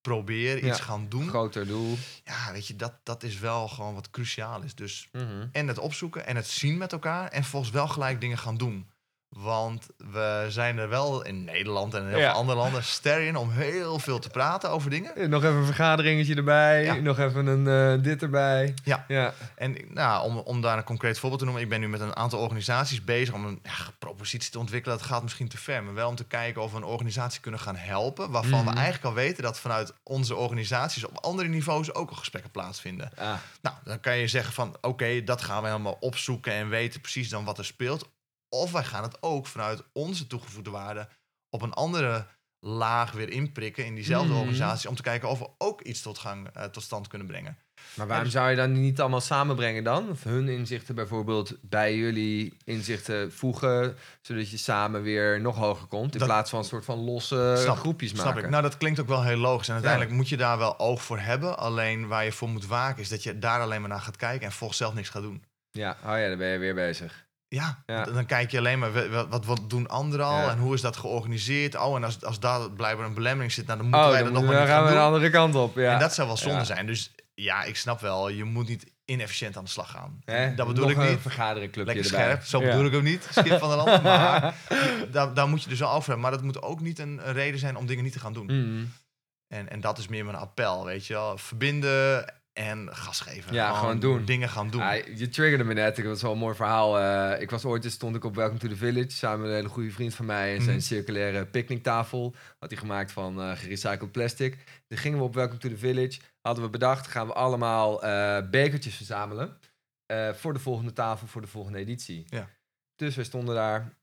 [0.00, 0.84] proberen, iets Ja.
[0.84, 1.28] gaan doen.
[1.28, 1.96] Groter doel.
[2.24, 4.74] Ja, weet je, dat, dat is wel gewoon wat cruciaal is.
[4.74, 5.46] Dus Mhm.
[5.52, 7.28] en het opzoeken en het zien met elkaar.
[7.28, 8.90] En volgens wel gelijk dingen gaan doen.
[9.36, 12.28] Want we zijn er wel in Nederland en in heel Ja.
[12.30, 15.30] veel andere landen ster in om heel veel te praten over dingen.
[15.30, 16.84] Nog even een vergaderingetje erbij.
[16.84, 16.94] Ja.
[16.94, 18.74] Nog even een eh, dit erbij.
[18.84, 19.04] Ja.
[19.08, 19.32] ja.
[19.56, 22.16] En nou, om, om daar een concreet voorbeeld te noemen, ik ben nu met een
[22.16, 24.98] aantal organisaties bezig om een ja, propositie te ontwikkelen.
[24.98, 27.60] Dat gaat misschien te ver, maar wel om te kijken of we een organisatie kunnen
[27.60, 28.30] gaan helpen.
[28.30, 28.68] Waarvan Mhm.
[28.70, 33.10] we eigenlijk al weten dat vanuit onze organisaties op andere niveaus ook al gesprekken plaatsvinden.
[33.16, 37.00] Ah, Nou, dan kan je zeggen van oké, dat gaan we helemaal opzoeken en weten
[37.00, 38.08] precies dan wat er speelt.
[38.54, 41.08] Of wij gaan het ook vanuit onze toegevoegde waarde
[41.50, 42.26] op een andere
[42.66, 44.38] laag weer inprikken in diezelfde Mhm.
[44.38, 44.88] organisatie.
[44.88, 47.58] Om te kijken of we ook iets tot, gang, eh, tot stand kunnen brengen.
[47.94, 50.10] maar waarom dus- zou je dan niet allemaal samenbrengen dan?
[50.10, 56.12] Of hun inzichten bijvoorbeeld bij jullie inzichten voegen, zodat je samen weer nog hoger komt,
[56.12, 58.44] in Dat- plaats van een soort van losse Snap- groepjes Snap maken.
[58.44, 58.50] ik.
[58.50, 59.66] Nou, dat klinkt ook wel heel logisch.
[59.68, 61.58] En uiteindelijk moet je daar wel oog voor hebben.
[61.58, 64.46] Alleen waar je voor moet waken is dat je daar alleen maar naar gaat kijken
[64.46, 65.44] en volgens zelf niks gaat doen.
[65.70, 67.26] Ja, oh ja, dan ben je weer bezig.
[67.54, 68.04] Ja, Ja.
[68.04, 70.50] dan kijk je alleen maar, wat, wat, doen anderen al Ja.
[70.50, 71.76] en hoe is dat georganiseerd?
[71.76, 74.32] Oh, en als, als daar blijkbaar een belemmering zit, nou, dan moeten Oh, wij dan,
[74.32, 75.76] dat nog moeten maar niet gaan gaan we de andere kant op.
[75.76, 75.92] Ja.
[75.92, 76.86] En dat zou wel zonde zijn.
[76.86, 80.20] Dus ja, ik snap wel, je moet niet inefficiënt aan de slag gaan.
[80.24, 80.54] Hè?
[80.54, 81.20] Dat bedoel Nog ik een niet.
[81.20, 82.26] vergaderingclubje Lekker erbij.
[82.28, 83.28] scherp, zo bedoel ik ook niet.
[83.30, 84.02] Skip van de land.
[84.12, 84.54] Maar
[85.10, 86.20] daar, daar moet je dus wel over hebben.
[86.20, 88.46] Maar dat moet ook niet een, een reden zijn om dingen niet te gaan doen.
[88.46, 88.84] Mhm.
[89.48, 91.38] En, en dat is meer mijn appel, weet je wel.
[91.38, 93.52] Verbinden en gas geven.
[93.54, 94.24] Ja, gewoon doen.
[94.24, 94.80] Dingen gaan doen.
[94.80, 95.98] Ja, je triggerde me net.
[95.98, 96.98] Ik was wel een mooi verhaal.
[96.98, 99.54] Eh, ik was ooit, eens stond ik op Welcome to the Village samen met een
[99.54, 100.54] hele goede vriend van mij.
[100.56, 100.84] En zijn Mhm.
[100.84, 104.58] circulaire picknicktafel had hij gemaakt van eh, gerecycled plastic.
[104.88, 106.20] Toen gingen we op Welcome to the Village.
[106.40, 109.58] Hadden we bedacht, gaan we allemaal eh, bekertjes verzamelen.
[110.34, 112.24] voor de volgende tafel, voor de volgende editie.
[112.26, 112.48] Ja.
[112.96, 113.96] Dus we stonden daar.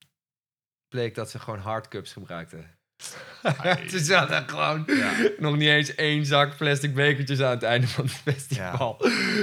[0.87, 2.78] Bleek dat ze gewoon hardcups gebruikten.
[3.89, 5.11] Ze zaten gewoon Ja.
[5.37, 8.97] nog niet eens één zak plastic bekertjes aan het einde van het festival.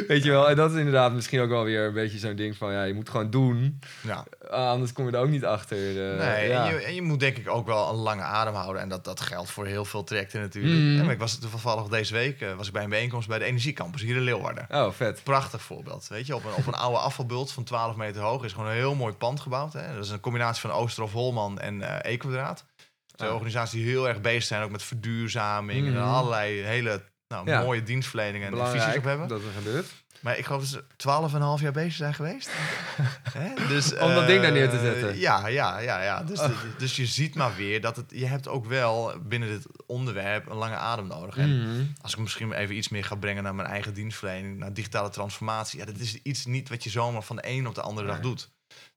[0.08, 2.56] Weet je wel, en dat is inderdaad misschien ook wel weer een beetje zo'n ding
[2.56, 3.78] van, ja, je moet gewoon doen.
[4.00, 4.24] Ja.
[4.50, 5.76] Ah, anders kom je er ook niet achter.
[5.78, 6.66] eh, Nee, ja.
[6.68, 8.82] en, je, en je moet denk ik ook wel een lange adem houden.
[8.82, 11.04] En dat, dat geldt voor heel veel trajecten natuurlijk.
[11.04, 14.02] Maar ik was toevallig deze week eh, was ik bij een bijeenkomst bij de Energiecampus
[14.02, 14.66] hier in Leeuwarden.
[14.70, 15.20] Oh, vet.
[15.22, 16.06] Prachtig voorbeeld.
[16.08, 18.74] Weet je, op een, op een oude afvalbult van 12 meter hoog is gewoon een
[18.74, 19.72] heel mooi pand gebouwd.
[19.72, 19.94] Hè.
[19.94, 22.12] Dat is een combinatie van Oosterhof Holman en eh
[23.16, 23.34] Twee Ah.
[23.34, 25.96] organisaties die heel erg bezig zijn ook met verduurzaming Mhm.
[25.96, 27.62] en allerlei hele nou, Ja.
[27.62, 29.28] mooie dienstverleningen en Belangrijk visies op hebben.
[29.28, 29.86] dat er gebeurt.
[30.20, 32.50] Maar ik geloof dat ze 12,5 jaar bezig zijn geweest.
[33.38, 33.66] Hè?
[33.68, 35.18] Dus, Om dat ding daar neer te eh, zetten.
[35.18, 36.02] Ja, ja, ja.
[36.02, 36.22] ja.
[36.22, 36.40] Dus,
[36.78, 40.56] dus je ziet maar weer dat het, je hebt ook wel binnen dit onderwerp een
[40.56, 41.36] lange adem nodig.
[41.36, 41.84] En Mhm.
[42.02, 45.78] als ik misschien even iets meer ga brengen naar mijn eigen dienstverlening, naar digitale transformatie.
[45.78, 48.20] Ja, dat is iets niet wat je zomaar van de een op de andere dag
[48.20, 48.50] doet.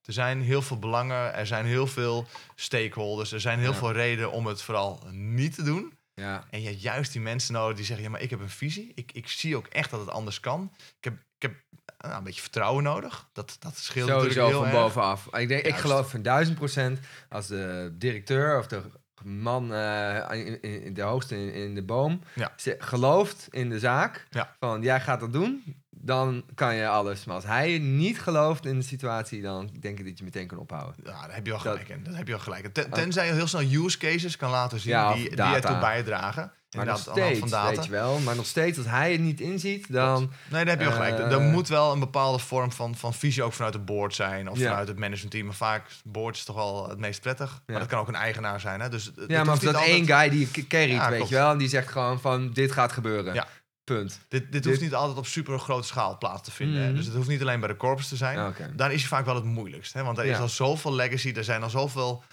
[0.05, 3.77] Er zijn heel veel belangen, er zijn heel veel stakeholders, er zijn heel Ja.
[3.77, 5.93] veel redenen om het vooral niet te doen.
[6.13, 6.43] Ja.
[6.49, 8.91] En je hebt juist die mensen nodig die zeggen: Ja, maar ik heb een visie.
[8.95, 10.71] Ik, ik zie ook echt dat het anders kan.
[10.97, 11.53] Ik heb, ik heb
[11.97, 13.29] nou, een beetje vertrouwen nodig.
[13.34, 14.93] Dat, dat scheelt natuurlijk Sowieso heel van erg.
[14.93, 15.36] bovenaf.
[15.36, 18.82] Ik, denk, ik geloof van duizend procent als de directeur of de
[19.25, 22.52] man eh, in, de hoogste in, in de boom Ja.
[22.79, 24.56] gelooft in de zaak Ja.
[24.60, 27.25] van jij gaat dat doen, dan kan je alles.
[27.25, 30.58] Maar als hij niet gelooft in de situatie, dan denk ik dat je meteen kan
[30.58, 30.96] ophouden.
[31.04, 32.04] Ja, daar heb je wel Dat- gelijk in.
[32.04, 32.67] Dat heb je wel gelijk.
[32.73, 36.52] Ten- tenzij je heel snel use cases kan laten zien Ja, die, die ertoe bijdragen.
[36.78, 37.76] Maar nog steeds, van data.
[37.76, 38.20] weet je wel.
[38.20, 40.20] Maar nog steeds, als hij het niet inziet, dan...
[40.50, 41.17] Nee, daar heb je wel gelijk.
[41.20, 44.50] Eh, er moet wel een bepaalde vorm van, van visie ook vanuit het board zijn.
[44.50, 44.67] Of Ja.
[44.70, 45.46] vanuit het managementteam.
[45.46, 47.50] Maar vaak, board is toch wel het meest prettig.
[47.52, 47.60] Ja.
[47.65, 48.80] Maar dat kan ook een eigenaar zijn.
[48.80, 48.90] Hè?
[48.90, 51.30] Dus het- Ja, maar of dat één guy die carryt, Ja, weet klopt.
[51.32, 51.52] je wel.
[51.52, 53.34] En die zegt gewoon van, dit gaat gebeuren.
[53.34, 53.48] Ja.
[53.84, 54.20] Punt.
[54.28, 56.86] Dit, dit Dit- hoeft niet altijd op super grote schaal plaats te vinden.
[56.86, 56.96] Mhm.
[56.96, 58.38] Dus het hoeft niet alleen bij de corpus te zijn.
[58.38, 58.72] Ja, oké.
[58.76, 59.94] Daar is je vaak wel het moeilijkst.
[59.94, 60.04] Hè?
[60.04, 61.34] Want er is al zoveel legacy.
[61.36, 62.24] Er zijn al zoveel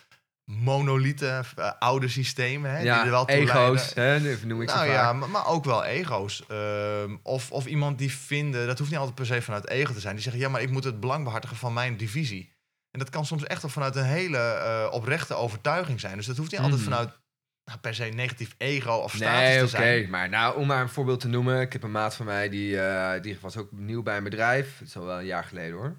[0.51, 2.70] monolithen, eh, oude systemen.
[2.70, 4.38] Hè, die Ja, er wel toe ego's, leiden.
[4.40, 4.97] hè, noem ik ze Nou vaak.
[4.97, 6.44] ja, maar, maar ook wel ego's.
[6.49, 10.01] Ehm, of, of iemand die vinden, dat hoeft niet altijd per se vanuit ego te
[10.01, 10.14] zijn.
[10.14, 12.53] Die zeggen, ja, maar ik moet het belang behartigen van mijn divisie.
[12.90, 16.16] En dat kan soms echt wel vanuit een hele eh, oprechte overtuiging zijn.
[16.16, 16.90] Dus dat hoeft niet altijd Mhm.
[16.90, 17.09] vanuit
[17.64, 19.68] nou, per se negatief ego of status Nee, te oké.
[19.76, 20.11] zijn.
[20.11, 21.61] Maar nou, om maar een voorbeeld te noemen.
[21.61, 24.78] Ik heb een maat van mij, die, eh, die was ook nieuw bij een bedrijf.
[24.78, 25.97] Het is al wel een jaar geleden hoor.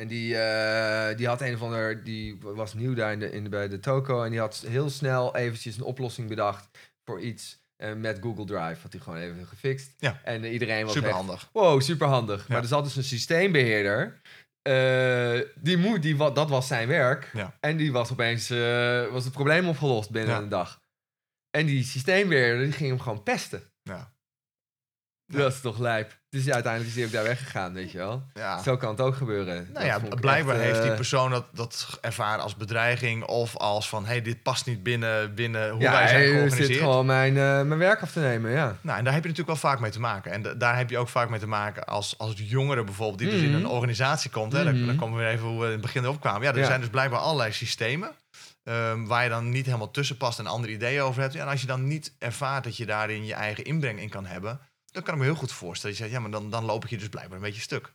[0.00, 3.42] En die, eh, die had een of ander, die was nieuw daar in de, in
[3.44, 4.22] de, bij de toko.
[4.24, 6.68] En die had heel snel eventjes een oplossing bedacht
[7.04, 7.58] voor iets.
[7.76, 8.80] eh, met Google Drive.
[8.82, 9.94] Had hij gewoon even gefixt.
[9.98, 10.20] Ja.
[10.24, 11.48] En iedereen was Super echt, handig.
[11.52, 12.48] Wow, super handig.
[12.48, 14.20] Maar er zat dus een systeembeheerder.
[14.62, 17.30] eh, die moet, die, wa- dat was zijn werk.
[17.32, 17.56] Ja.
[17.60, 18.48] En die was opeens
[19.12, 20.80] was het probleem opgelost binnen een dag.
[21.50, 23.62] En die systeembeheerder die ging hem gewoon pesten.
[23.82, 24.12] Ja.
[25.38, 26.18] Dat is toch lijp.
[26.30, 28.22] Dus ja, uiteindelijk is hij ook daar weggegaan, weet je wel.
[28.34, 28.62] Ja.
[28.62, 29.68] Zo kan het ook gebeuren.
[29.72, 33.88] Nou ja, blijkbaar echt, heeft die eh, persoon dat, dat ervaren als bedreiging of als
[33.88, 36.66] van, hé, hey, dit past niet binnen, binnen hoe ja, wij zijn georganiseerd.
[36.66, 38.76] zit gewoon mijn, eh, mijn werk af te nemen, ja.
[38.80, 40.32] Nou, en daar heb je natuurlijk wel vaak mee te maken.
[40.32, 43.30] En da- daar heb je ook vaak mee te maken als, als jongere bijvoorbeeld, die
[43.30, 43.58] dus in Mhm.
[43.58, 44.52] een organisatie komt.
[44.52, 44.86] Hè, dan, Mhm.
[44.86, 46.42] dan komen we weer even hoe we in het begin erop kwamen.
[46.42, 46.64] Ja, er Ja.
[46.66, 48.10] zijn dus blijkbaar allerlei systemen
[48.64, 51.32] ehm, waar je dan niet helemaal tussen past en andere ideeën over hebt.
[51.34, 54.26] Ja, en als je dan niet ervaart dat je daarin je eigen inbreng in kan
[54.26, 54.60] hebben,
[54.92, 55.96] dan kan ik me heel goed voorstellen.
[55.96, 57.92] Je zegt, ja, maar dan, dan loop ik je dus blijkbaar een beetje stuk.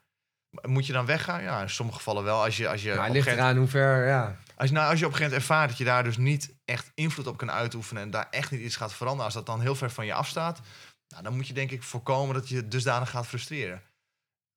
[0.62, 1.42] Moet je dan weggaan?
[1.44, 2.44] Ja, in sommige gevallen wel.
[2.44, 4.38] Als je, als je, Maar op het een ligt gegeven- eraan hoe ver, ja.
[4.56, 6.92] als, nou, als je op een gegeven moment ervaart dat je daar dus niet echt
[6.94, 9.76] invloed op kan uitoefenen en daar echt niet iets gaat veranderen, als dat dan heel
[9.76, 10.60] ver van je afstaat,
[11.08, 13.82] nou, dan moet je denk ik voorkomen dat je dusdanig gaat frustreren.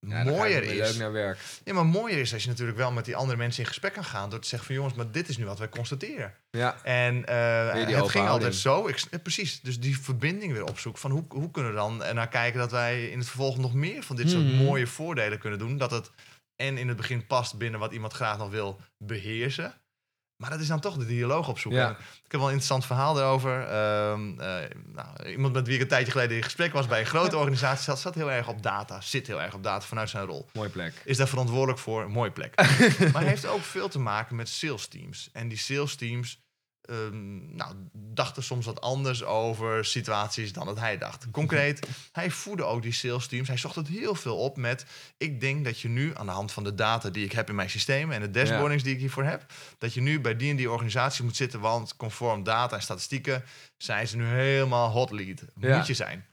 [0.01, 1.38] Ja mooier weer leuk is, naar werk.
[1.64, 4.05] ja, maar mooier is als je natuurlijk wel met die andere mensen in gesprek kan
[4.05, 6.34] gaan door te zeggen van jongens, maar dit is nu wat wij constateren.
[6.51, 11.01] Ja, En eh, het ging altijd zo, ik, eh, precies, dus die verbinding weer opzoeken
[11.01, 14.03] van hoe, hoe kunnen we dan naar kijken dat wij in het vervolg nog meer
[14.03, 14.55] van dit soort Mhm.
[14.64, 15.76] mooie voordelen kunnen doen.
[15.78, 16.11] Dat het
[16.57, 19.74] en in het begin past binnen wat iemand graag nog wil beheersen.
[20.39, 21.80] Maar dat is dan toch de dialoog opzoeken.
[21.80, 21.91] Ja.
[21.91, 23.61] Ik heb wel een interessant verhaal daarover.
[23.61, 27.07] Ehm, eh, nou, iemand met wie ik een tijdje geleden in gesprek was bij een
[27.07, 29.01] grote organisatie zat, zat heel erg op data.
[29.01, 31.03] Zit heel erg op data vanuit zijn rol mooie plek.
[31.05, 32.03] is daar verantwoordelijk voor.
[32.03, 32.55] Een mooie plek.
[33.12, 35.28] maar heeft ook veel te maken met sales teams.
[35.32, 36.41] En die sales teams
[36.89, 41.30] ehm, nou, dachten soms wat anders over situaties dan dat hij dacht.
[41.30, 43.49] Concreet, hij voedde ook die sales teams.
[43.49, 44.86] Hij zocht het heel veel op met...
[45.16, 47.55] ik denk dat je nu aan de hand van de data die ik heb in
[47.55, 48.14] mijn systemen...
[48.14, 49.53] en de dashboardings die ik hiervoor heb...
[49.78, 51.61] dat je nu bij die en die organisatie moet zitten...
[51.61, 53.45] want conform data en statistieken
[53.76, 55.45] zijn ze nu helemaal hot lead.
[55.61, 55.76] Ja.
[55.76, 56.26] Moet je zijn.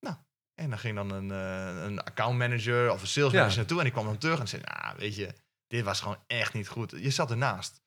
[0.00, 0.16] Nou,
[0.54, 3.36] en dan ging dan een, eh, een account manager of een sales Ja.
[3.38, 3.78] manager naartoe...
[3.78, 4.62] en die kwam dan terug en zei...
[4.64, 5.34] nou, weet je,
[5.66, 6.94] dit was gewoon echt niet goed.
[6.96, 7.80] Je zat ernaast.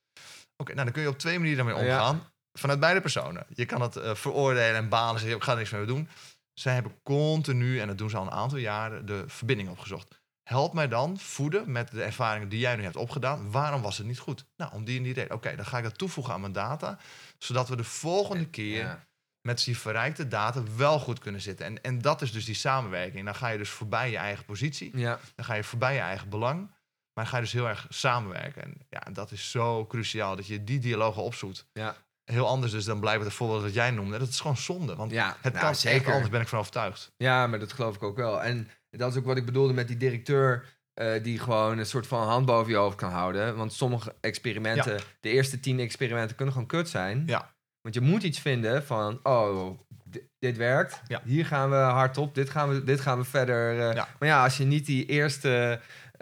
[0.57, 1.93] Oké, nou dan kun je op twee manieren daarmee Ja.
[1.99, 2.31] omgaan.
[2.59, 3.45] Vanuit beide personen.
[3.49, 5.19] Je kan het eh, veroordelen en balen.
[5.19, 6.09] Zeggen, ik ga er niks mee doen.
[6.53, 10.21] Zij hebben continu, en dat doen ze al een aantal jaren, de verbinding opgezocht.
[10.43, 13.51] Help mij dan voeden met de ervaringen die jij nu hebt opgedaan.
[13.51, 14.45] Waarom was het niet goed?
[14.55, 15.35] Nou, om die en die reden.
[15.35, 16.97] Oké, dan ga ik dat toevoegen aan mijn data.
[17.37, 19.05] Zodat we de volgende keer Ja.
[19.41, 21.65] met die verrijkte data wel goed kunnen zitten.
[21.65, 23.25] En, en dat is dus die samenwerking.
[23.25, 24.97] Dan ga je dus voorbij je eigen positie.
[24.97, 25.19] Ja.
[25.35, 26.71] Dan ga je voorbij je eigen belang.
[27.13, 28.61] Maar dan ga je dus heel erg samenwerken.
[28.63, 31.65] En ja, dat is zo cruciaal dat je die dialogen opzoekt.
[31.73, 31.95] Ja.
[32.23, 34.17] Heel anders dus dan blijkbaar het voorbeeld dat jij noemde.
[34.19, 34.95] Dat is gewoon zonde.
[34.95, 36.11] Want Ja, het nou, kan zeker.
[36.11, 37.11] anders, ben ik van overtuigd.
[37.17, 38.41] Ja, maar dat geloof ik ook wel.
[38.43, 40.65] En dat is ook wat ik bedoelde met die directeur.
[40.93, 43.55] eh, die gewoon een soort van hand boven je hoofd kan houden.
[43.55, 47.23] Want sommige experimenten, de eerste tien experimenten kunnen gewoon kut zijn.
[47.25, 47.53] Ja.
[47.81, 51.01] Want je moet iets vinden van, oh, di- dit werkt.
[51.07, 51.21] Ja.
[51.25, 52.35] Hier gaan we hard op.
[52.35, 53.79] Dit gaan we, dit gaan we verder.
[53.89, 53.95] eh.
[53.95, 54.07] Ja.
[54.19, 55.79] Maar ja, als je niet die eerste,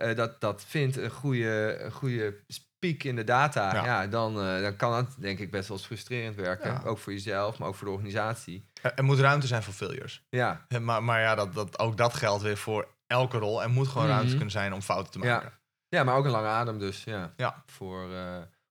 [0.09, 2.43] eh, dat, dat vindt, een goede, een goede
[2.79, 3.73] piek in de data.
[3.73, 3.85] Ja.
[3.85, 4.07] Ja.
[4.07, 6.71] dan, eh, dan kan het denk ik best wel eens frustrerend werken.
[6.71, 6.81] Ja.
[6.85, 8.69] Ook voor jezelf, maar ook voor de organisatie.
[8.81, 10.25] Er, er moet ruimte zijn voor failures.
[10.29, 13.63] Ja, Eh, Maar, maar ja, dat, dat, ook dat geldt weer voor elke rol.
[13.63, 14.13] Er moet gewoon Mhm.
[14.15, 15.51] ruimte kunnen zijn om fouten te maken.
[15.87, 17.33] Ja, maar ook een lange adem dus, ja.
[17.37, 17.63] Ja.
[17.65, 18.03] Voor,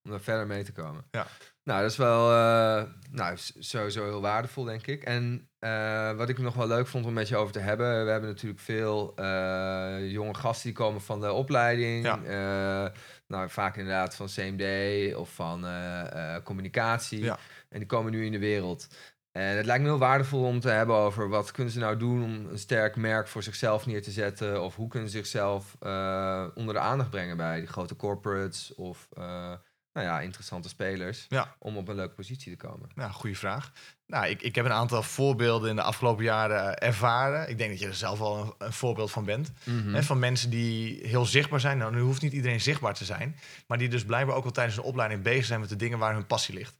[0.02, 1.04] om er verder mee te komen.
[1.10, 1.26] Ja.
[1.64, 2.28] Nou, dat is wel
[3.10, 5.02] nou, sowieso heel waardevol, denk ik.
[5.02, 8.04] En eh, wat ik nog wel leuk vond om met je over te hebben...
[8.04, 12.04] we hebben natuurlijk veel eh, jonge gasten die komen van de opleiding.
[12.04, 12.20] Ja.
[12.22, 12.92] Eh,
[13.26, 14.64] nou, vaak inderdaad van CMD
[15.14, 15.66] of van
[16.44, 17.22] communicatie.
[17.22, 17.38] Ja.
[17.68, 18.86] En die komen nu in de wereld.
[19.32, 22.22] En het lijkt me heel waardevol om te hebben over wat kunnen ze nou doen
[22.22, 24.62] om een sterk merk voor zichzelf neer te zetten.
[24.62, 25.76] Of hoe kunnen ze zichzelf
[26.54, 29.08] onder de aandacht brengen bij die grote corporates of
[29.92, 31.54] nou ja, interessante spelers Ja.
[31.58, 32.88] om op een leuke positie te komen.
[32.94, 33.72] Ja, goede vraag.
[34.06, 37.48] Nou, ik, ik heb een aantal voorbeelden in de afgelopen jaren ervaren.
[37.48, 39.52] Ik denk dat je er zelf wel een, een voorbeeld van bent.
[39.64, 40.02] Mhm.
[40.02, 41.78] Van mensen die heel zichtbaar zijn.
[41.78, 43.36] Nou, nu hoeft niet iedereen zichtbaar te zijn.
[43.66, 46.14] Maar die dus blijkbaar ook al tijdens een opleiding bezig zijn met de dingen waar
[46.14, 46.78] hun passie ligt.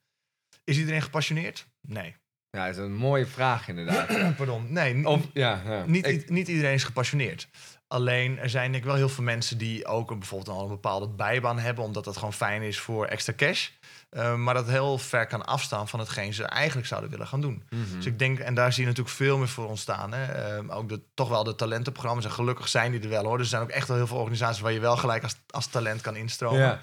[0.65, 1.67] Is iedereen gepassioneerd?
[1.81, 2.17] Nee.
[2.51, 4.07] Ja, dat is een mooie vraag inderdaad.
[4.37, 4.67] Pardon.
[4.73, 5.85] Nee, of, ja, ja.
[5.87, 7.49] niet, Ik- niet iedereen is gepassioneerd.
[7.89, 11.09] Alleen er zijn denk ik wel heel veel mensen die ook bijvoorbeeld al een bepaalde
[11.09, 13.69] bijbaan hebben, omdat dat gewoon fijn is voor extra cash.
[14.11, 17.63] Eh, maar dat heel ver kan afstaan van hetgeen ze eigenlijk zouden willen gaan doen.
[17.71, 17.97] Mhm.
[17.97, 20.13] Dus ik denk, en daar zie je natuurlijk veel meer voor ontstaan.
[20.13, 20.25] Hè?
[20.33, 22.25] Ehm, ook de, toch wel de talentenprogramma's.
[22.25, 23.37] En gelukkig zijn die er wel hoor.
[23.37, 25.67] Dus er zijn ook echt wel heel veel organisaties waar je wel gelijk als, als
[25.67, 26.61] talent kan instromen.
[26.61, 26.81] Ja.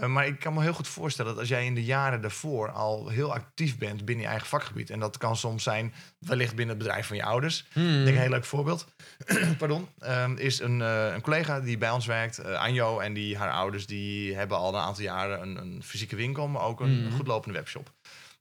[0.00, 2.70] Eh, maar ik kan me heel goed voorstellen dat als jij in de jaren daarvoor
[2.70, 4.90] al heel actief bent binnen je eigen vakgebied.
[4.90, 7.58] En dat kan soms zijn wellicht binnen het bedrijf van je ouders.
[7.60, 8.86] Ik denk een heel leuk voorbeeld.
[9.58, 9.88] Pardon.
[9.98, 12.98] ehm, is een, eh, een collega die bij ons werkt, eh, Anjo.
[12.98, 16.62] En die, haar ouders die hebben al een aantal jaren een, een fysieke winkel, maar
[16.62, 17.12] ook een, Mhm.
[17.16, 17.92] goed lopende webshop.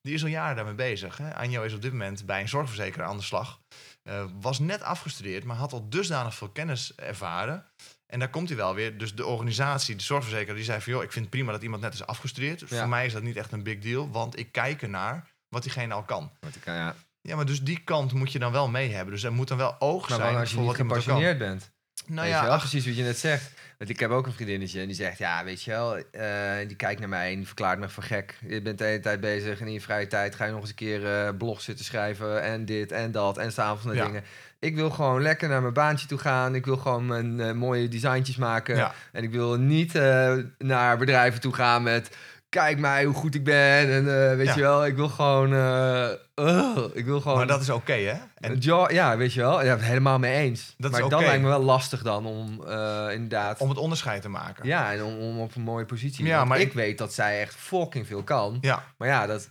[0.01, 1.17] Die is al jaren daarmee bezig.
[1.17, 1.35] Hè.
[1.35, 3.59] Anjo is op dit moment bij een zorgverzekeraar aan de slag.
[4.41, 7.65] Was net afgestudeerd, maar had al dusdanig veel kennis ervaren.
[8.13, 8.97] En daar komt hij wel weer.
[8.97, 10.93] Dus de organisatie, de zorgverzekeraar, die zei van...
[10.93, 12.59] joh, ik vind het prima dat iemand net is afgestudeerd.
[12.59, 12.65] Ja.
[12.79, 15.93] Voor mij is dat niet echt een big deal, want ik kijk ernaar wat diegene
[15.93, 16.31] al kan.
[16.55, 16.95] Ik kan- ja.
[17.21, 19.13] Ja, maar dus die kant moet je dan wel mee hebben.
[19.13, 21.37] Dus er moet dan wel oog Maar zijn wat als je voor niet wat gepassioneerd
[21.37, 21.71] bent?
[22.05, 23.51] Nou weet ja, wel, precies wat je net zegt.
[23.77, 26.75] Want ik heb ook een vriendinnetje en die zegt, ja, weet je wel, eh, die
[26.75, 28.37] kijkt naar mij en die verklaart me voor gek.
[28.47, 30.69] Je bent de hele tijd bezig en in je vrije tijd ga je nog eens
[30.69, 34.05] een keer eh blog zitten schrijven en dit en dat en s'avonds naar Ja.
[34.05, 34.23] dingen.
[34.63, 36.55] Ik wil gewoon lekker naar mijn baantje toe gaan.
[36.55, 38.75] Ik wil gewoon mijn eh, mooie designtjes maken.
[38.75, 38.93] Ja.
[39.11, 42.17] En ik wil niet eh, naar bedrijven toe gaan met,
[42.49, 43.89] kijk mij hoe goed ik ben.
[43.91, 44.53] En eh, weet Ja.
[44.55, 45.47] je wel, ik wil gewoon,
[46.93, 47.37] ik wil gewoon...
[47.37, 48.15] maar dat is oké, hè?
[48.35, 49.63] En ja, ja, weet je wel.
[49.63, 50.73] Ja, het helemaal mee eens.
[50.77, 51.27] Dat is maar dat oké.
[51.27, 52.61] lijkt me wel lastig dan om
[53.11, 53.59] inderdaad...
[53.59, 54.65] om het onderscheid te maken.
[54.67, 56.25] Ja, en om, om op een mooie positie.
[56.25, 58.57] Ja, maar ik, ik- weet dat zij echt fucking veel kan.
[58.61, 59.49] Ja, Maar ja, dat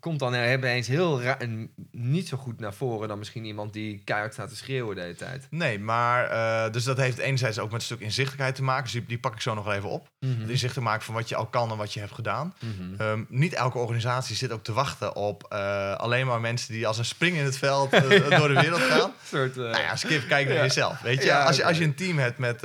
[0.00, 3.72] komt dan er eens heel ra- en niet zo goed naar voren dan misschien iemand
[3.72, 5.46] die keihard staat te schreeuwen de hele tijd.
[5.50, 8.82] nee, maar eh, dus dat heeft enerzijds ook met een stuk inzichtelijkheid te maken.
[8.82, 10.08] Dus die, die pak ik zo nog wel even op.
[10.18, 12.54] Het inzicht te maken van wat je al kan en wat je hebt gedaan.
[12.60, 13.00] Mhm.
[13.00, 16.98] Ehm, niet elke organisatie zit ook te wachten op eh, alleen maar mensen die als
[16.98, 19.12] een spring in het veld eh, door de wereld gaan.
[19.24, 19.56] Soort...
[19.56, 20.62] Nou ja, skip, kijk naar Ja.
[20.62, 21.00] jezelf.
[21.00, 22.58] Weet je, Ja, als, je als je een team hebt met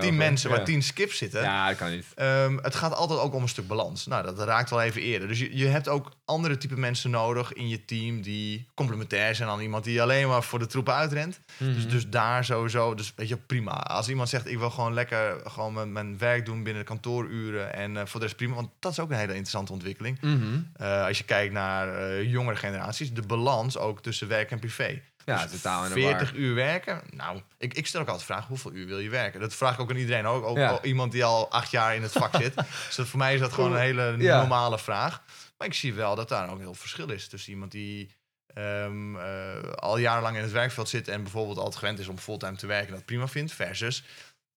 [0.00, 1.42] tien mensen waar tien skips zitten.
[1.42, 2.06] Ja, dat kan niet.
[2.14, 4.06] Ehm, het gaat altijd ook om een stuk balans.
[4.06, 5.28] Nou, dat raakt wel even eerder.
[5.28, 9.48] Dus je, je hebt ook andere type mensen nodig in je team die complementair zijn
[9.48, 11.40] aan iemand die alleen maar voor de troepen uitrent.
[11.58, 11.88] Dus, Mhm.
[11.88, 13.70] dus daar sowieso, dus weet je, prima.
[13.70, 17.74] Als iemand zegt, ik wil gewoon lekker gewoon mijn, mijn werk doen binnen de kantooruren
[17.74, 20.20] en eh, voor de rest prima, want dat is ook een hele interessante ontwikkeling.
[20.20, 20.38] Mhm.
[20.76, 25.00] Eh, als je kijkt naar eh, jongere generaties, de balans ook tussen werk en privé.
[25.26, 26.40] Ja, Dus totaal in de 40 war.
[26.40, 27.00] uur werken?
[27.10, 29.40] Nou, ik, ik stel ook altijd de vraag, hoeveel uur wil je werken?
[29.40, 30.82] Dat vraag ik ook aan iedereen, ook, ook Ja.
[30.82, 32.54] iemand die al acht jaar in het vak zit.
[32.86, 34.38] Dus dat, voor mij is dat gewoon een hele Ja.
[34.38, 35.22] normale vraag.
[35.64, 38.10] Maar ik zie wel dat daar ook heel verschil is tussen iemand die
[38.54, 42.56] ehm, eh, al jarenlang in het werkveld zit en bijvoorbeeld altijd gewend is om fulltime
[42.56, 44.04] te werken en dat prima vindt, versus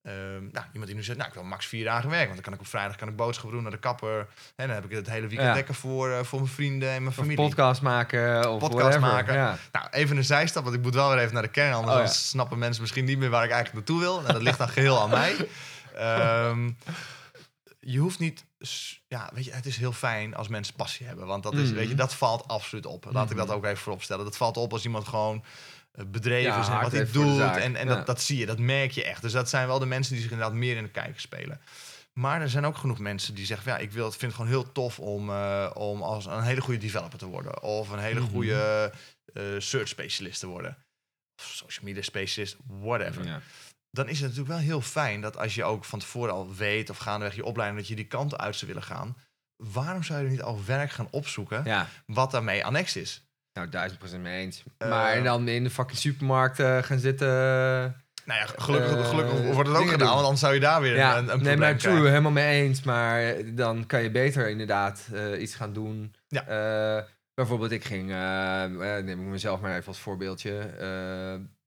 [0.02, 2.44] ehm, nou, iemand die nu zegt, nou, ik wil max vier dagen werken, want dan
[2.44, 4.20] kan ik op vrijdag kan ik boodschappen doen naar de kapper
[4.56, 5.54] en dan heb ik het hele weekend Ja.
[5.54, 7.36] lekker voor, eh, voor mijn vrienden en mijn Of familie.
[7.46, 9.02] podcast maken of Podcast whatever.
[9.08, 9.34] maken.
[9.34, 9.58] Ja.
[9.72, 11.74] Nou, even een zijstap, want ik moet wel weer even naar de kern.
[11.74, 12.08] Anders Oh, ja.
[12.12, 14.26] snappen mensen misschien niet meer waar ik eigenlijk naartoe wil.
[14.28, 15.36] En dat ligt dan geheel aan mij.
[15.96, 16.72] Ehm,
[17.80, 18.46] je hoeft niet...
[19.08, 21.26] Ja, weet je, het is heel fijn als mensen passie hebben.
[21.28, 21.74] Want dat, is, Mhm.
[21.76, 23.08] weet je, dat valt absoluut op.
[23.12, 23.56] Laat ik dat Mhm.
[23.56, 24.26] ook even voorop stellen.
[24.26, 25.44] Dat valt op als iemand gewoon
[25.92, 27.40] eh, bedreven Ja, is en wat hij doet.
[27.40, 27.96] En, en Ja.
[27.96, 29.22] dat, dat zie je, dat merk je echt.
[29.22, 31.62] Dus dat zijn wel de mensen die zich inderdaad meer in de kijker spelen.
[32.14, 33.72] Maar er zijn ook genoeg mensen die zeggen...
[33.72, 36.62] Ja, ik wil, het vind het gewoon heel tof om, eh, om als een hele
[36.62, 37.62] goede developer te worden.
[37.64, 38.30] Of een hele Mhm.
[38.30, 38.92] goede
[39.34, 40.78] eh, search specialist te worden.
[41.40, 43.26] Of social media specialist, whatever.
[43.26, 43.42] Ja.
[43.98, 46.90] Dan is het natuurlijk wel heel fijn dat als je ook van tevoren al weet...
[46.90, 49.18] of gaandeweg je opleiding dat je die kant uit zou willen gaan...
[49.56, 51.62] waarom zou je er niet al werk gaan opzoeken...
[51.66, 51.88] ja.
[52.06, 53.26] wat daarmee annex is?
[53.54, 54.64] Nou, duizend procent mee eens.
[54.78, 57.28] Eh, maar dan in de fucking supermarkt gaan zitten...
[58.26, 59.98] Nou ja, gelukkig, Eh, gelukkig wordt het ook gedaan...
[59.98, 60.08] doen.
[60.08, 62.62] want anders zou je daar weer ja, een, een nee, probleem maar true, helemaal mee
[62.62, 62.82] eens.
[62.82, 66.16] Maar dan kan je beter inderdaad eh, iets gaan doen.
[66.28, 67.06] Ja.
[67.34, 68.10] Bijvoorbeeld, ik ging,
[69.06, 70.70] neem ik mezelf maar even als voorbeeldje,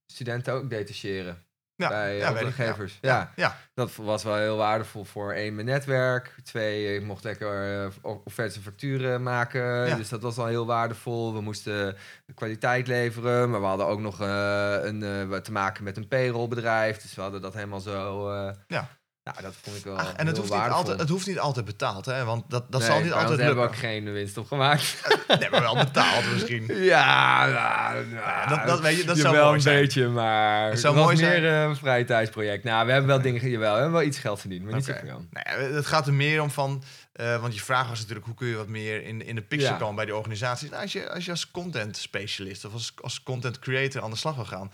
[0.07, 1.49] studenten ook detacheren
[1.81, 2.99] Ja, bij ja, ja, ik, opdrachtgevers.
[3.01, 3.33] ja.
[3.37, 3.57] Ja.
[3.75, 6.35] Dat was wel heel waardevol voor één, mijn netwerk.
[6.45, 9.87] Twee, ik mocht lekker eh, offertes en facturen maken.
[9.87, 9.97] Ja.
[9.97, 11.35] Dus dat was al heel waardevol.
[11.35, 11.97] We moesten
[12.35, 16.99] kwaliteit leveren, maar we hadden ook nog eh, een, eh, te maken met een payrollbedrijf.
[17.03, 18.31] Dus we hadden dat helemaal zo...
[18.31, 18.89] eh, Ja.
[19.33, 21.65] Nou, dat vond ik wel Ach, en het hoeft, niet altijd, het hoeft niet altijd
[21.65, 22.25] betaald, hè?
[22.25, 25.03] Want dat, dat Nee, zal niet altijd daar hebben we ook geen winst op gemaakt.
[25.41, 26.67] Nee, maar wel betaald misschien.
[26.95, 29.81] ja, nou, nou, dat- dat weet je, dat zou wel mooi een zijn.
[29.81, 31.45] beetje, maar Het zou mooi meer zijn.
[31.45, 32.65] eh, een vrije tijdsproject.
[32.65, 34.99] Nou, we hebben wel dingen, jawel, we hebben wel iets geld verdiend, maar niet Oké.
[35.01, 35.25] zoveel.
[35.33, 36.83] Ja, het gaat er meer om van...
[37.13, 39.73] eh, want je vraag was natuurlijk, hoe kun je wat meer in, in de picture
[39.73, 39.79] Ja.
[39.79, 40.71] komen bij die organisaties?
[40.71, 44.17] Nou, als, je, als je als content specialist of als, als content creator aan de
[44.17, 44.73] slag wil gaan...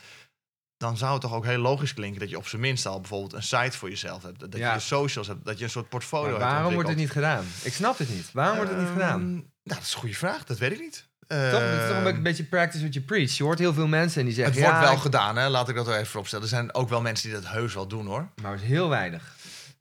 [0.77, 3.33] dan zou het toch ook heel logisch klinken dat je op zijn minst al bijvoorbeeld
[3.33, 4.41] een site voor jezelf hebt.
[4.41, 4.75] Dat Ja.
[4.75, 7.45] je socials hebt, dat je een soort portfolio Maar hebt waarom wordt het niet gedaan?
[7.63, 8.31] Ik snap het niet.
[8.33, 9.33] Waarom wordt het niet Ehm, gedaan?
[9.33, 10.45] Nou, dat is een goede vraag.
[10.45, 11.09] Dat weet ik niet.
[11.29, 11.53] Toch, het
[11.83, 13.31] is toch een Ehm, beetje practice what you preach.
[13.37, 14.55] Je hoort heel veel mensen en die zeggen...
[14.55, 15.49] het wordt ja, wel ik- gedaan, hè?
[15.49, 16.45] laat ik dat er even opstellen.
[16.45, 18.29] Er zijn ook wel mensen die dat heus wel doen, hoor.
[18.43, 19.35] Maar het is heel weinig.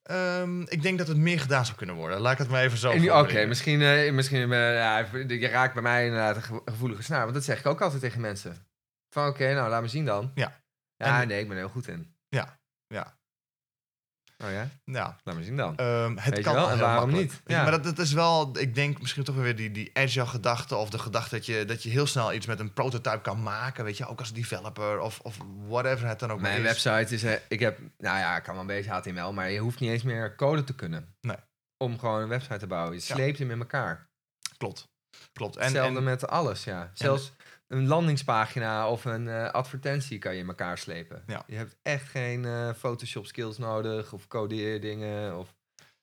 [0.03, 2.19] Ehm, ik denk dat het meer gedaan zou kunnen worden.
[2.19, 5.83] Laat ik het maar even zo Oké, misschien, eh, misschien eh, ja, je raakt bij
[5.83, 7.21] mij inderdaad een ge- gevoelige snaar.
[7.21, 8.65] Want dat zeg ik ook altijd tegen mensen.
[9.09, 10.31] Van oké, nou laat me zien dan.
[10.35, 10.63] Ja.
[10.97, 12.15] Ja, En- nee, ik ben er heel goed in.
[12.29, 13.17] Ja, ja.
[14.43, 14.69] Oh ja?
[14.85, 15.77] Ja, Laat me zien dan.
[15.77, 16.69] Ehm, het je kan wel?
[16.69, 17.31] En waarom makkelijk.
[17.31, 17.41] niet?
[17.43, 17.61] Weet Ja.
[17.61, 20.75] Maar dat, dat is wel, ik denk misschien toch weer die, die agile gedachte...
[20.75, 23.83] of de gedachte dat je, dat je heel snel iets met een prototype kan maken.
[23.83, 25.37] Weet je, ook als developer of, of
[25.67, 26.63] whatever het dan ook Mijn is.
[26.63, 29.59] website is, eh, ik heb, nou ja, ik kan wel een beetje HTML, maar je
[29.59, 31.15] hoeft niet eens meer code te kunnen.
[31.21, 31.37] Nee.
[31.77, 32.93] Om gewoon een website te bouwen.
[32.93, 33.15] Je Ja.
[33.15, 34.09] sleept hem in elkaar.
[34.57, 34.87] Klopt,
[35.33, 35.55] klopt.
[35.55, 36.91] En, Hetzelfde en, met alles, ja.
[36.93, 37.31] Zelfs
[37.67, 41.23] een landingspagina of een eh, advertentie kan je in elkaar slepen.
[41.27, 41.43] Ja.
[41.47, 45.37] Je hebt echt geen eh, Photoshop skills nodig of codeerdingen.
[45.37, 45.55] Of...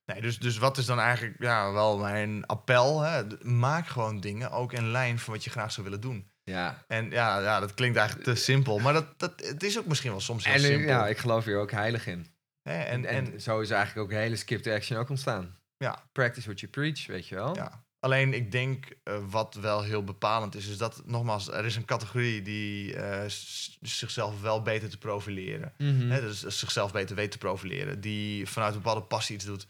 [0.04, 3.00] nee, dus, dus wat is dan eigenlijk ja, wel mijn appel?
[3.00, 3.22] Hè?
[3.42, 6.30] Maak gewoon dingen ook in lijn van wat je graag zou willen doen.
[6.44, 6.84] Ja.
[6.88, 8.78] En ja, ja dat klinkt eigenlijk te simpel.
[8.78, 10.88] Maar dat, dat, het is ook misschien wel soms heel En eh, simpel.
[10.88, 12.26] ja, ik geloof hier ook heilig in.
[12.62, 15.58] En, en, en, zo is eigenlijk ook de hele skip to action ook ontstaan.
[15.76, 16.02] Ja.
[16.12, 17.54] Practice what you preach, weet je wel.
[17.54, 17.81] Ja.
[18.04, 21.84] Alleen ik denk eh, wat wel heel bepalend is, is dat nogmaals, er is een
[21.84, 23.28] categorie die eh,
[23.80, 25.72] zichzelf wel beter te profileren.
[25.76, 28.00] Hè, dus zichzelf beter weet te profileren.
[28.00, 29.66] Die vanuit een bepaalde passie iets doet.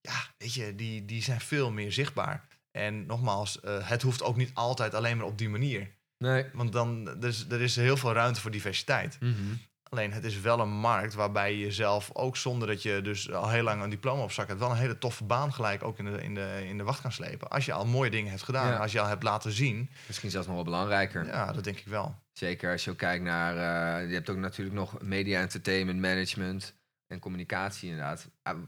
[0.00, 2.48] Ja, weet je, die, die zijn veel meer zichtbaar.
[2.70, 5.94] En nogmaals, eh, het hoeft ook niet altijd alleen maar op die manier.
[6.18, 6.46] Nee.
[6.52, 9.16] Want dan, er is, er is heel veel ruimte voor diversiteit.
[9.20, 9.54] Mhm.
[9.90, 13.48] Alleen het is wel een markt waarbij je jezelf, ook zonder dat je dus al
[13.50, 16.04] heel lang een diploma op zak hebt, wel een hele toffe baan gelijk ook in
[16.04, 17.48] de, in de, in de wacht kan slepen.
[17.48, 18.76] Als je al mooie dingen hebt gedaan, Ja.
[18.76, 19.90] als je al hebt laten zien.
[20.06, 21.26] Misschien zelfs nog wel belangrijker.
[21.26, 22.14] Ja, dat denk ik wel.
[22.32, 23.52] Zeker als je ook kijkt naar...
[23.56, 26.74] eh, je hebt ook natuurlijk nog media entertainment management
[27.06, 28.28] en communicatie inderdaad.
[28.42, 28.58] Ah,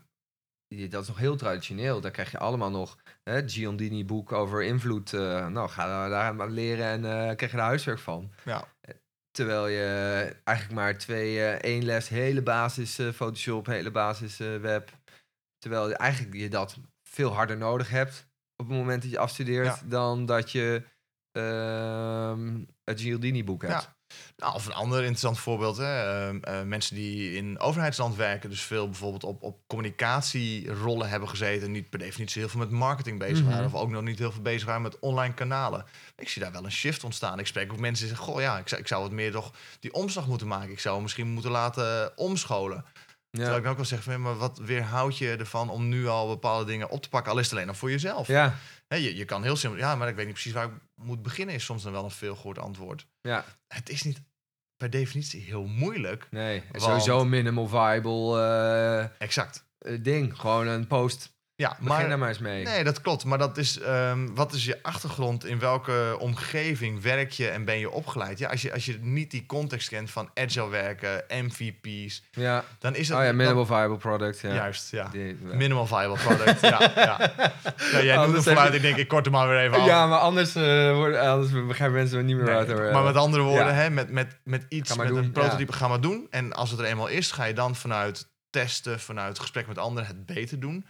[0.90, 2.00] dat is nog heel traditioneel.
[2.00, 5.12] Daar krijg je allemaal nog hè, Giondini boek over invloed.
[5.12, 8.30] eh, nou, ga daar maar leren en eh krijg je daar huiswerk van.
[8.44, 8.64] Ja.
[9.36, 14.56] Terwijl je eigenlijk maar twee, eh, één les, hele basis eh, Photoshop, hele basis eh,
[14.56, 14.90] web.
[15.58, 18.26] Terwijl je eigenlijk je dat veel harder nodig hebt
[18.56, 19.80] op het moment dat je afstudeert, Ja.
[19.84, 20.82] dan dat je
[21.32, 23.82] ehm, het Giordini boek hebt.
[23.82, 23.95] Ja.
[24.36, 25.76] Nou, of een ander interessant voorbeeld.
[25.76, 26.02] Hè?
[26.26, 31.70] ehm, eh, mensen die in overheidsland werken, dus veel bijvoorbeeld op, op communicatierollen hebben gezeten.
[31.72, 33.50] Niet per definitie heel veel met marketing bezig Mhm.
[33.50, 33.66] waren.
[33.66, 35.84] Of ook nog niet heel veel bezig waren met online kanalen.
[36.16, 37.38] Ik zie daar wel een shift ontstaan.
[37.38, 39.52] Ik spreek ook mensen die zeggen: Goh, ja, ik zou, ik zou wat meer toch
[39.80, 40.70] die omslag moeten maken.
[40.70, 42.84] Ik zou misschien moeten laten omscholen.
[43.30, 43.58] Terwijl Ja.
[43.58, 46.90] ik dan ook wel zeg: maar wat weerhoudt je ervan om nu al bepaalde dingen
[46.90, 47.32] op te pakken?
[47.32, 48.26] Al is het alleen nog voor jezelf.
[48.26, 48.54] Ja,
[48.88, 51.22] Hè, je, je kan heel simpel, ja, maar ik weet niet precies waar ik moet
[51.22, 53.06] beginnen, is soms dan wel een veel gehoord antwoord.
[53.20, 54.22] ja, Het is niet
[54.76, 56.26] per definitie heel moeilijk.
[56.30, 56.62] nee.
[56.70, 59.66] Want- Sowieso een minimal viable eh, Exact.
[59.78, 60.38] eh, ding.
[60.40, 61.35] Gewoon een post.
[61.58, 62.64] Ja, Begin maar daar maar eens mee.
[62.64, 63.24] nee, dat klopt.
[63.24, 65.44] Maar dat is, ehm, wat is je achtergrond?
[65.44, 68.38] In welke omgeving werk je en ben je opgeleid?
[68.38, 72.64] Ja, als je, als je niet die context kent van agile werken, MVP's, Ja.
[72.78, 74.40] dan is dat Oh ja, dan- minimal viable product.
[74.40, 74.54] Ja.
[74.54, 75.08] juist, ja.
[75.12, 76.60] Die- Minimal viable product.
[76.60, 77.18] ja, ja.
[77.92, 79.86] ja, jij het vanuit, je- ik denk, ik kort hem maar weer even af.
[79.86, 83.16] Ja, maar anders, eh, worden, anders begrijpen mensen niet meer Nee, het over maar met
[83.16, 86.26] andere woorden, hè, met, met, met iets, met doen, een prototype, ga maar doen.
[86.30, 90.08] En als het er eenmaal is, ga je dan vanuit testen, vanuit gesprek met anderen
[90.08, 90.86] het beter doen.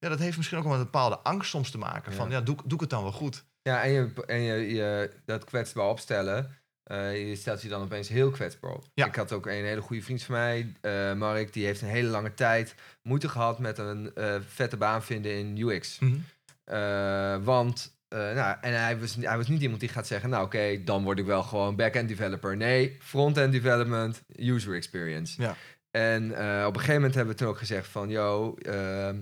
[0.00, 2.12] Ja, dat heeft misschien ook wel met een bepaalde angst soms te maken.
[2.12, 2.36] Van, Ja.
[2.36, 3.44] ja, doe, doe ik het dan wel goed?
[3.62, 8.08] Ja, en, je, en je, je, dat kwetsbaar opstellen, eh, je stelt je dan opeens
[8.08, 8.84] heel kwetsbaar op.
[8.94, 9.06] Ja.
[9.06, 12.08] Ik had ook een hele goede vriend van mij, eh, Mark, die heeft een hele
[12.08, 15.98] lange tijd moeite gehad met een eh, vette baan vinden in UX.
[16.64, 20.84] Eh, want, nou, en hij was, hij was niet iemand die gaat zeggen, nou oké,
[20.84, 22.56] dan word ik wel gewoon back-end developer.
[22.56, 25.42] Nee, front-end development, user experience.
[25.42, 25.56] Ja.
[25.90, 26.24] En
[26.66, 29.16] op een gegeven moment hebben we toen ook gezegd van, yo, ehm,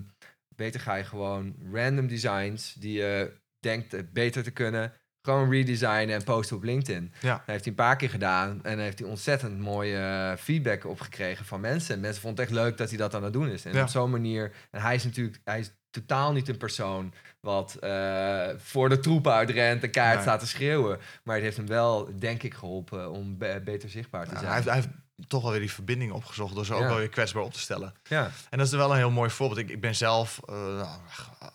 [0.59, 6.23] beter ga je gewoon random designs die je denkt beter te kunnen, gewoon redesignen en
[6.23, 7.13] posten op LinkedIn.
[7.21, 7.33] Ja.
[7.35, 10.99] Dat heeft hij een paar keer gedaan en heeft hij ontzettend mooie eh, feedback op
[10.99, 11.95] gekregen van mensen.
[11.95, 13.65] En mensen vonden het echt leuk dat hij dat aan het doen is.
[13.65, 13.81] En Ja.
[13.81, 18.47] op zo'n manier, en hij is natuurlijk, hij is totaal niet een persoon wat eh,
[18.57, 20.21] voor de troepen uitrent en kaart Nee.
[20.21, 20.99] staat te schreeuwen.
[21.23, 24.47] Maar het heeft hem wel, denk ik, geholpen om be- beter zichtbaar te Ja, zijn.
[24.47, 24.89] hij, heeft, hij heeft
[25.27, 27.93] toch wel weer die verbinding opgezocht door ze ook wel weer kwetsbaar op te stellen.
[28.03, 28.31] Ja.
[28.49, 29.59] En dat is wel een heel mooi voorbeeld.
[29.59, 30.87] Ik, ik ben zelf eh, nou,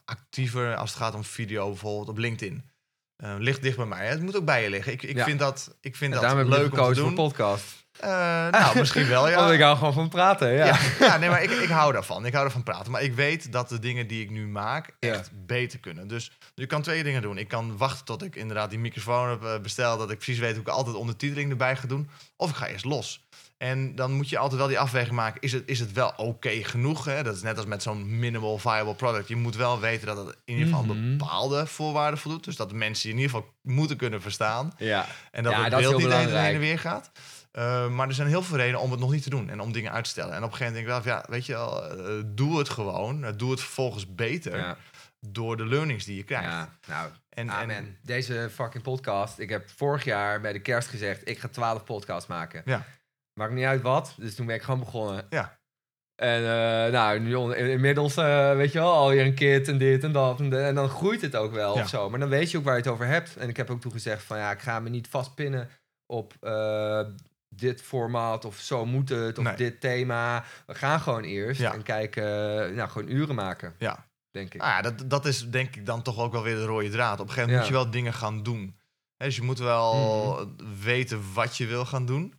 [0.05, 2.71] actiever als het gaat om video, bijvoorbeeld op LinkedIn.
[3.17, 4.07] Eh, ligt dicht bij mij.
[4.07, 4.93] Het moet ook bij je liggen.
[4.93, 5.25] Ik, ik Ja.
[5.25, 7.15] vind dat, ik vind En dat daarom leuk om te doen.
[7.15, 7.65] podcast.
[8.01, 8.09] Eh,
[8.51, 9.37] nou, misschien wel, ja.
[9.37, 10.65] Want ik hou gewoon van praten, ja.
[10.67, 12.27] Ja, ja nee, maar ik, ik hou daarvan.
[12.27, 12.93] Ik hou ervan praten.
[12.93, 15.13] Maar ik weet dat de dingen die ik nu maak Ja.
[15.15, 16.09] echt beter kunnen.
[16.09, 17.39] Dus je kan twee dingen doen.
[17.39, 19.99] Ik kan wachten tot ik inderdaad die microfoon heb besteld.
[19.99, 22.09] Dat ik precies weet hoe ik altijd ondertiteling erbij ga doen.
[22.37, 23.25] Of ik ga eerst los.
[23.57, 25.41] En dan moet je altijd wel die afweging maken.
[25.41, 27.05] Is het, is het wel oké genoeg?
[27.05, 27.23] Hè?
[27.23, 29.29] Dat is net als met zo'n minimal viable product.
[29.29, 31.17] Je moet wel weten dat het in ieder geval Mhm.
[31.17, 32.45] bepaalde voorwaarden voldoet.
[32.45, 34.73] Dus dat mensen je in ieder geval moeten kunnen verstaan.
[34.79, 35.07] Ja.
[35.31, 37.11] En dat Ja, het dat beeld niet heen en weer gaat.
[37.59, 39.73] Uh, maar er zijn heel veel redenen om het nog niet te doen en om
[39.73, 40.35] dingen uit te stellen.
[40.35, 42.69] En op een gegeven moment denk ik wel, ja, weet je wel, uh, doe het
[42.69, 43.25] gewoon.
[43.25, 44.77] Uh, doe het vervolgens beter Ja.
[45.21, 46.45] door de learnings die je krijgt.
[46.51, 46.79] ja.
[46.87, 47.77] Nou, En, amen.
[47.77, 49.39] en Deze fucking podcast.
[49.39, 52.63] Ik heb vorig jaar bij de kerst gezegd, ik ga 12 podcasts maken.
[52.65, 52.85] Ja.
[53.35, 54.15] Maakt niet uit wat.
[54.19, 55.27] Dus toen ben ik gewoon begonnen.
[55.31, 55.59] Ja.
[56.15, 56.47] En uh,
[56.93, 60.41] nou, nu inmiddels, uh, weet je wel, alweer een kit en dit en dat.
[60.41, 61.83] En, de, en dan groeit het ook wel Ja.
[61.83, 62.11] of zo.
[62.11, 63.37] Maar dan weet je ook waar je het over hebt.
[63.37, 65.69] En ik heb ook toen gezegd van ja, ik ga me niet vastpinnen
[66.07, 67.01] op uh,
[67.49, 69.57] dit formaat of zo moet het of Nee.
[69.57, 70.45] dit thema.
[70.67, 71.73] We gaan gewoon eerst Ja.
[71.75, 72.25] en kijken,
[72.75, 74.07] nou, gewoon uren maken, ja.
[74.31, 74.61] denk ik.
[74.61, 77.21] Nou ja, dat, dat is denk ik dan toch ook wel weer de rode draad.
[77.21, 78.77] Op een gegeven moment moet je wel dingen gaan doen.
[79.17, 80.49] Dus je moet wel
[80.81, 82.35] weten wat je wil gaan doen.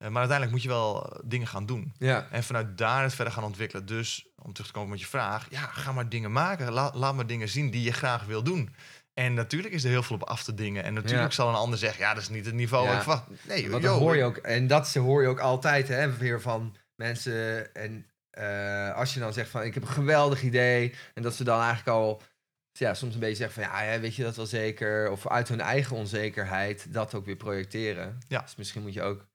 [0.00, 1.92] Eh, maar uiteindelijk moet je wel eh, dingen gaan doen.
[1.98, 3.86] Ja, En vanuit daar het verder gaan ontwikkelen.
[3.86, 6.72] Dus om terug te komen met je vraag, ja, ga maar dingen maken.
[6.72, 8.74] La- laat maar dingen zien die je graag wil doen.
[9.14, 10.84] En natuurlijk is er heel veel op af te dingen.
[10.84, 11.30] En natuurlijk Ja.
[11.30, 12.96] zal een ander zeggen, ja, dat is niet het niveau Ja.
[12.96, 13.24] verwacht.
[13.48, 14.36] Nee, Want dat hoor je ook.
[14.36, 17.74] En dat hoor je ook altijd, hè, weer van mensen.
[17.74, 20.94] En eh, als je dan zegt van, ik heb een geweldig idee.
[21.14, 22.22] En dat ze dan eigenlijk al,
[22.72, 25.10] ja, soms een beetje zeggen van, ja, ja, weet je dat wel zeker?
[25.10, 28.18] Of uit hun eigen onzekerheid dat ook weer projecteren.
[28.28, 28.40] Ja.
[28.40, 29.26] Dus misschien moet je ook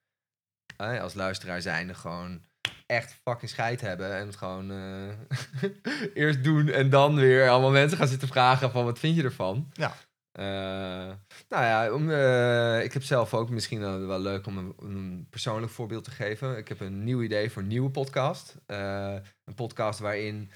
[0.78, 2.42] als luisteraar zijnde gewoon
[2.86, 4.16] echt fucking scheid hebben.
[4.16, 5.70] En het gewoon eh,
[6.24, 9.70] eerst doen en dan weer allemaal mensen gaan zitten vragen van, wat vind je ervan?
[9.74, 9.96] Ja.
[10.32, 11.16] Eh,
[11.50, 15.28] nou ja, om, eh, ik heb zelf ook misschien wel wel leuk om een, een
[15.30, 16.58] persoonlijk voorbeeld te geven.
[16.58, 18.56] Ik heb een nieuw idee voor een nieuwe podcast.
[18.66, 20.52] Een podcast waarin,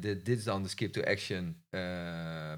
[0.00, 1.64] dit, dit is dan de Skip to Action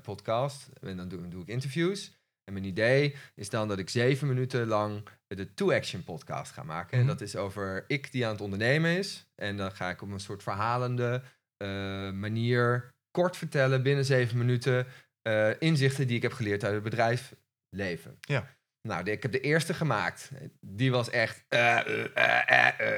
[0.03, 0.69] podcast.
[0.81, 2.13] En dan doe, doe ik interviews.
[2.45, 6.63] En mijn idee is dan dat ik zeven minuten lang de To Action podcast ga
[6.63, 6.93] maken.
[6.93, 7.09] En Mhm.
[7.09, 9.27] dat is over ik die aan het ondernemen is.
[9.35, 11.23] En dan ga ik op een soort verhalende
[11.57, 11.69] eh,
[12.11, 14.87] manier kort vertellen binnen zeven minuten
[15.23, 18.19] eh, inzichten die ik heb geleerd uit het bedrijfsleven.
[18.21, 18.47] Ja.
[18.89, 20.31] Nou, ik heb de eerste gemaakt.
[20.61, 21.45] Die was echt...
[21.49, 21.79] eh.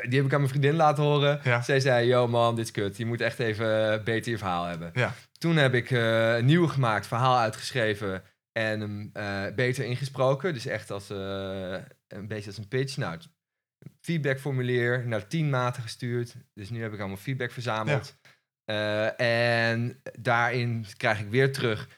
[0.08, 1.40] Die heb ik aan mijn vriendin laten horen.
[1.44, 1.62] Ja.
[1.62, 2.96] Zij zei, yo man, dit is kut.
[2.96, 4.90] Je moet echt even beter je verhaal hebben.
[4.94, 5.14] Ja.
[5.38, 8.22] Toen heb ik een nieuwe gemaakt, verhaal uitgeschreven
[8.56, 10.54] en hem eh, beter ingesproken.
[10.54, 11.78] Dus echt als eh,
[12.08, 12.96] een beetje als een pitch.
[12.96, 13.18] Nou,
[14.00, 16.34] feedbackformulier naar tien maten gestuurd.
[16.54, 18.16] Dus nu heb ik allemaal feedback verzameld.
[18.64, 21.88] Eh, en daarin krijg ik weer terug.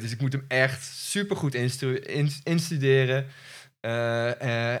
[0.00, 3.26] dus ik moet hem echt supergoed instu in- instuderen.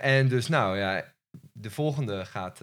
[0.00, 1.14] En dus nou ja,
[1.52, 2.58] de volgende gaat,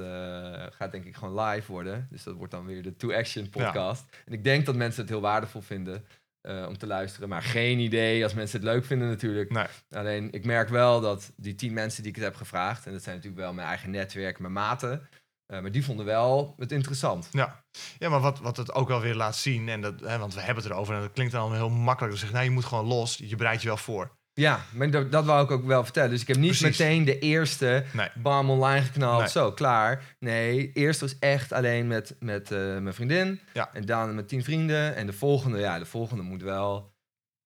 [0.73, 2.07] gaat denk ik gewoon live worden.
[2.09, 4.05] Dus dat wordt dan weer de To Action podcast.
[4.25, 6.05] En ik denk dat mensen het heel waardevol vinden
[6.41, 7.29] eh, om te luisteren.
[7.29, 9.51] Maar geen idee als mensen het leuk vinden natuurlijk.
[9.51, 9.65] Nee.
[9.89, 12.85] Alleen ik merk wel dat die tien mensen die ik het heb gevraagd...
[12.85, 15.09] en dat zijn natuurlijk wel mijn eigen netwerk, mijn maten...
[15.45, 17.29] eh, maar die vonden wel het interessant.
[17.31, 17.63] Ja,
[17.97, 20.41] ja maar wat, wat het ook wel weer laat zien, en dat, hè, want we
[20.41, 22.11] hebben het erover en dat klinkt dan heel makkelijk.
[22.11, 24.17] Dan zeg je, nou, je moet gewoon los, je bereidt je wel voor.
[24.39, 26.09] Ja, maar dat, dat wou ik ook wel vertellen.
[26.09, 26.77] Dus ik heb niet Precies.
[26.79, 28.07] meteen de eerste Nee.
[28.15, 29.29] bam online geknald, Nee.
[29.29, 30.03] zo, klaar.
[30.19, 33.39] Nee, eerst was echt alleen met, met eh, mijn vriendin.
[33.53, 33.69] Ja.
[33.73, 34.95] En dan met tien vrienden.
[34.95, 36.91] En de volgende, ja, de volgende moet wel...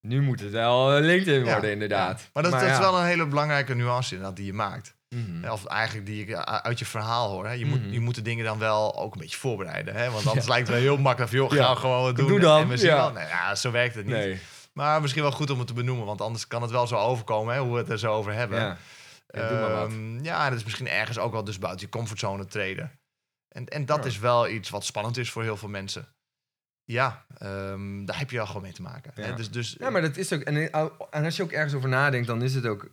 [0.08, 2.20] Nu moet het wel eh, LinkedIn Ja, worden, inderdaad.
[2.20, 2.26] ja.
[2.34, 4.96] Maar dat, is wel een hele belangrijke nuance inderdaad die je maakt.
[5.16, 5.50] Mhm.
[5.52, 7.46] Of eigenlijk die ik uh, uit je verhaal hoor.
[7.46, 7.52] Hè.
[7.52, 7.92] Je, moet, Mhm.
[7.92, 9.96] je moet de dingen dan wel ook een beetje voorbereiden.
[9.96, 10.10] Hè?
[10.12, 11.76] Want anders lijkt het wel heel makkelijk joh, ga Ja.
[11.76, 12.28] gewoon wat doen.
[12.28, 12.96] Doe dan, En we zien ja.
[12.96, 13.12] wel.
[13.12, 14.16] Nee, ja, zo werkt het niet.
[14.16, 14.40] Nee,
[14.74, 17.54] Maar misschien wel goed om het te benoemen, want anders kan het wel zo overkomen,
[17.54, 18.60] hè, hoe we het er zo over hebben.
[18.60, 18.78] ja.
[19.28, 19.88] Ja, doe maar wat.
[19.90, 23.00] Ehm, ja, en het is misschien ergens ook wel dus buiten je comfortzone treden.
[23.48, 24.04] En, en dat Ja.
[24.06, 26.08] is wel iets wat spannend is voor heel veel mensen.
[26.84, 29.12] Ja, ehm, daar heb je wel gewoon mee te maken.
[29.16, 29.28] Hè?
[29.28, 29.36] Ja.
[29.36, 30.42] Dus, dus, Ja, maar dat is ook.
[30.42, 30.72] En,
[31.12, 32.90] en als je ook ergens over nadenkt, dan is het ook.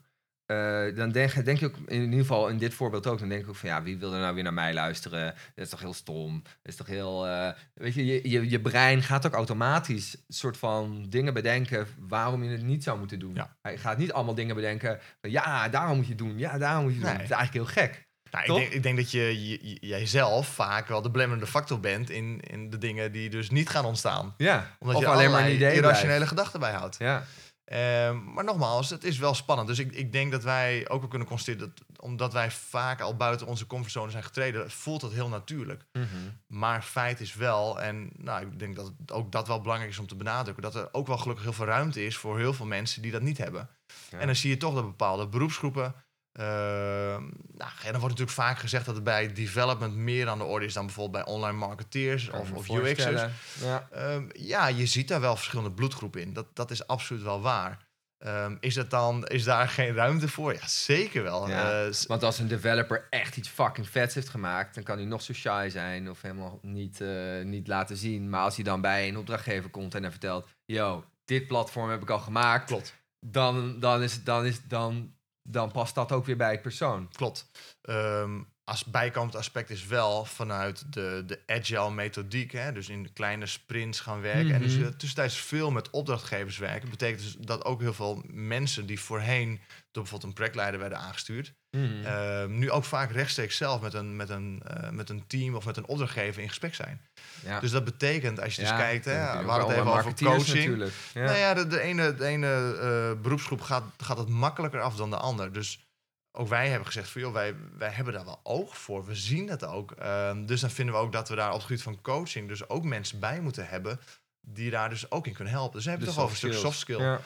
[0.50, 3.42] Eh, dan denk, denk je ook, in ieder geval in dit voorbeeld ook, dan denk
[3.42, 5.24] ik ook van ja, wie wil er nou weer naar mij luisteren?
[5.54, 6.42] Dat is toch heel stom?
[6.42, 7.26] Dat is toch heel.
[7.26, 11.86] eh, weet je, je, je, je brein gaat ook automatisch een soort van dingen bedenken
[11.98, 13.34] waarom je het niet zou moeten doen.
[13.34, 13.56] Ja.
[13.62, 16.38] Hij gaat niet allemaal dingen bedenken van ja, daarom moet je het doen.
[16.38, 17.16] Ja, daarom moet je het doen.
[17.16, 17.26] Nee.
[17.28, 18.08] Dat is eigenlijk heel gek.
[18.30, 22.10] nou, ik, denk, ik denk dat je, je, jijzelf vaak wel de belemmerende factor bent
[22.10, 24.34] in, in de dingen die dus niet gaan ontstaan.
[24.36, 25.74] Ja, Omdat of je alleen maar een idee.
[25.74, 26.28] irrationele blijft.
[26.28, 26.96] gedachten bijhoudt.
[26.98, 27.24] Ja,
[27.70, 29.68] Ehm, maar nogmaals, het is wel spannend.
[29.68, 33.16] Dus ik, ik denk dat wij ook wel kunnen constateren dat omdat wij vaak al
[33.16, 35.84] buiten onze comfortzone zijn getreden, voelt dat heel natuurlijk.
[35.92, 36.06] Mhm.
[36.46, 39.98] Maar feit is wel, en nou, ik denk dat het ook dat wel belangrijk is
[39.98, 42.66] om te benadrukken, dat er ook wel gelukkig heel veel ruimte is voor heel veel
[42.66, 43.68] mensen die dat niet hebben.
[44.10, 44.18] Ja.
[44.18, 45.94] En dan zie je toch dat bepaalde beroepsgroepen.
[46.32, 50.44] Eh, nou, ja, dan wordt natuurlijk vaak gezegd dat het bij development meer aan de
[50.44, 52.68] orde is dan bijvoorbeeld bij online marketeers of, of.
[52.68, 53.22] UX'ers.
[53.60, 53.88] Ja.
[53.90, 56.32] Ehm, ja, je ziet daar wel verschillende bloedgroepen in.
[56.32, 57.88] Dat, dat is absoluut wel waar.
[58.18, 60.54] Ehm, is, het dan, is daar geen ruimte voor?
[60.54, 61.48] Ja, zeker wel.
[61.48, 61.84] Ja.
[61.84, 65.22] Eh, Want als een developer echt iets fucking vets heeft gemaakt, dan kan hij nog
[65.22, 68.30] zo shy zijn of helemaal niet, eh, niet laten zien.
[68.30, 72.02] Maar als hij dan bij een opdrachtgever komt en hij vertelt: Yo, dit platform heb
[72.02, 72.94] ik al gemaakt, klopt.
[73.20, 75.14] dan, dan, is, dan, is, dan,
[75.50, 77.08] dan past dat ook weer bij het persoon.
[77.12, 77.50] Klopt.
[77.82, 78.40] Ehm,
[78.70, 83.46] als bijkomend aspect is wel vanuit de, de agile methodiek, hè, dus in de kleine
[83.46, 84.54] sprints gaan werken.
[84.54, 84.82] En dus Mhm.
[84.82, 86.90] uh, tussentijds veel met opdrachtgevers werken.
[86.90, 89.48] Betekent dus dat ook heel veel mensen die voorheen
[89.90, 92.04] door bijvoorbeeld een projectleider werden aangestuurd, Mhm.
[92.04, 95.64] ehm, nu ook vaak rechtstreeks zelf met een, met, een, eh, met een team of
[95.64, 97.00] met een opdrachtgever in gesprek zijn.
[97.44, 97.60] ja.
[97.60, 100.90] Dus dat betekent, als je dus kijkt, hè, we hadden het even over coaching.
[101.14, 105.10] Nou ja, de, de ene, de ene eh, beroepsgroep gaat, gaat het makkelijker af dan
[105.10, 105.52] de ander.
[105.52, 105.88] Dus
[106.32, 109.04] ook wij hebben gezegd van, joh, wij, wij hebben daar wel oog voor.
[109.06, 109.90] We zien het ook.
[109.92, 112.68] Ehm, dus dan vinden we ook dat we daar op het gebied van coaching dus
[112.68, 114.00] ook mensen bij moeten hebben
[114.40, 115.72] die daar dus ook in kunnen helpen.
[115.74, 117.00] Dus we hebben het toch over een stuk soft skill.
[117.00, 117.20] Ja.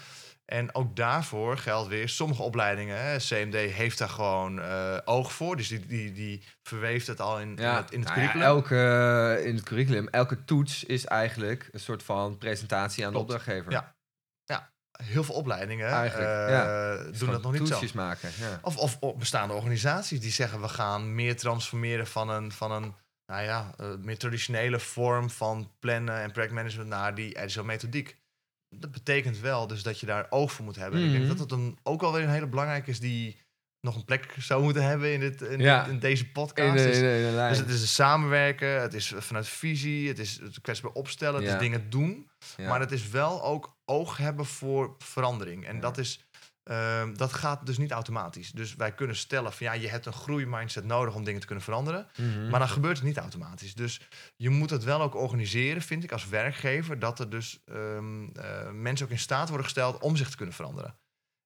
[0.45, 5.57] En ook daarvoor geldt weer, sommige opleidingen, hè, CMD heeft daar gewoon eh, oog voor.
[5.57, 8.27] Dus die, die, die verweeft het al in, in Ja, het, in het nou ja,
[8.31, 8.57] curriculum.
[8.57, 13.29] elke, in het curriculum, elke toets is eigenlijk een soort van presentatie aan Klopt.
[13.29, 13.73] de opdrachtgever.
[13.73, 13.94] Ja.
[15.03, 16.21] Heel veel opleidingen eh,
[16.51, 16.97] ja.
[17.19, 17.81] doen dat nog niet zo.
[17.95, 18.31] maken.
[18.41, 18.59] Ja.
[18.63, 22.95] Of, of bestaande organisaties die zeggen we gaan meer transformeren van een, van een
[23.27, 28.17] nou ja, eh, meer traditionele vorm van plannen en projectmanagement naar die agile methodiek.
[28.69, 30.99] Dat betekent wel dus dat je daar oog voor moet hebben.
[31.01, 31.19] En Ik Mhm.
[31.19, 33.43] denk dat het een, ook wel weer een hele belangrijke is die
[33.85, 35.83] nog een plek zou moeten hebben in, dit, in, Ja.
[35.83, 36.69] dit- in deze podcast.
[36.69, 40.19] In de, Dus- in de- dus het is een samenwerken, het is vanuit visie, het
[40.19, 41.55] is het kwetsbaar opstellen, het Ja.
[41.55, 42.31] is dingen doen.
[42.57, 42.69] Ja.
[42.69, 45.67] Maar het is wel ook oog hebben voor verandering.
[45.67, 46.25] En dat, is,
[46.63, 48.51] ehm, dat gaat dus niet automatisch.
[48.53, 51.65] Dus wij kunnen stellen van ja, je hebt een groeimindset nodig om dingen te kunnen
[51.65, 52.07] veranderen.
[52.17, 52.49] Mhm.
[52.49, 53.75] Maar dan gebeurt het niet automatisch.
[53.75, 54.01] Dus
[54.37, 56.99] je moet het wel ook organiseren, vind ik, als werkgever.
[56.99, 60.55] Dat er dus ehm, eh, mensen ook in staat worden gesteld om zich te kunnen
[60.55, 60.95] veranderen.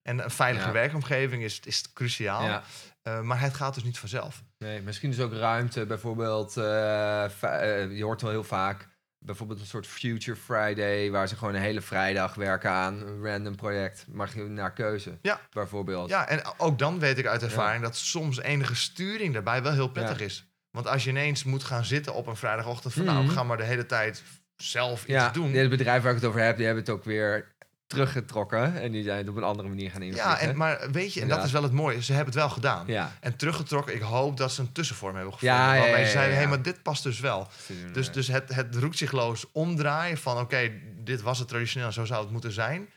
[0.08, 0.72] En een veilige Ja.
[0.72, 2.44] werkomgeving is, is cruciaal.
[2.44, 2.62] ja.
[3.02, 4.42] Eh, maar het gaat dus niet vanzelf.
[4.58, 8.88] Nee, misschien is ook ruimte, bijvoorbeeld, eh, eh, je hoort wel heel vaak,
[9.18, 13.56] bijvoorbeeld een soort Future Friday, waar ze gewoon een hele vrijdag werken aan een random
[13.56, 15.40] project, mag je naar keuze, Ja.
[15.50, 16.08] bijvoorbeeld.
[16.08, 19.88] Ja, en ook dan weet ik uit ervaring dat soms enige sturing daarbij wel heel
[19.90, 20.24] prettig Ja.
[20.24, 20.46] is.
[20.70, 23.32] Want als je ineens moet gaan zitten op een vrijdagochtend van nou, Mhm.
[23.32, 24.22] ga maar de hele tijd
[24.56, 25.52] zelf iets Ja, doen.
[25.52, 27.56] het bedrijf waar ik het over heb, die hebben het ook weer
[27.88, 30.30] teruggetrokken en die zijn het op een andere manier gaan invliegen.
[30.30, 32.50] Ja, en, maar weet je, en dat is wel het mooie, ze hebben het wel
[32.50, 32.86] gedaan.
[32.86, 33.12] ja.
[33.20, 35.58] En teruggetrokken, ik hoop dat ze een tussenvorm hebben gevonden.
[35.58, 37.48] Ja, ja, waarbij ze zeiden, hé, maar dit past dus wel.
[37.92, 42.30] Dus, dus het, het roekzichtloos omdraaien van, oké, dit was het traditioneel, zo zou het
[42.30, 42.88] moeten zijn.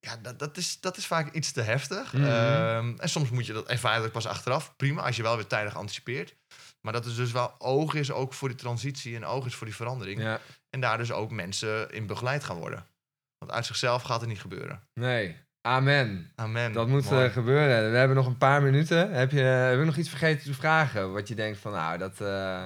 [0.00, 2.12] Ja, dat, dat, is, dat is vaak iets te heftig.
[2.12, 2.24] Mhm.
[2.24, 4.76] Ehm, en soms moet je dat ervaren pas achteraf.
[4.76, 6.34] Prima, als je wel weer tijdig anticipeert.
[6.80, 9.66] Maar dat is dus wel oog is ook voor die transitie en oog is voor
[9.66, 10.20] die verandering.
[10.20, 12.86] ja, En daar dus ook mensen in begeleid gaan worden.
[13.38, 14.82] Want uit zichzelf gaat het niet gebeuren.
[14.94, 15.36] nee,
[15.68, 16.32] amen.
[16.34, 16.72] Amen.
[16.72, 17.26] Dat moet Mooi.
[17.26, 17.90] eh, gebeuren.
[17.90, 19.12] We hebben nog een paar minuten.
[19.12, 21.12] Heb je, heb je nog iets vergeten te vragen?
[21.12, 22.20] Wat je denkt van, nou, dat...
[22.20, 22.64] eh,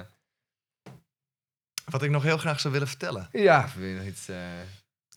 [1.91, 3.29] Wat ik nog heel graag zou willen vertellen.
[3.31, 4.27] ja, wil je nog iets...
[4.29, 4.37] eh,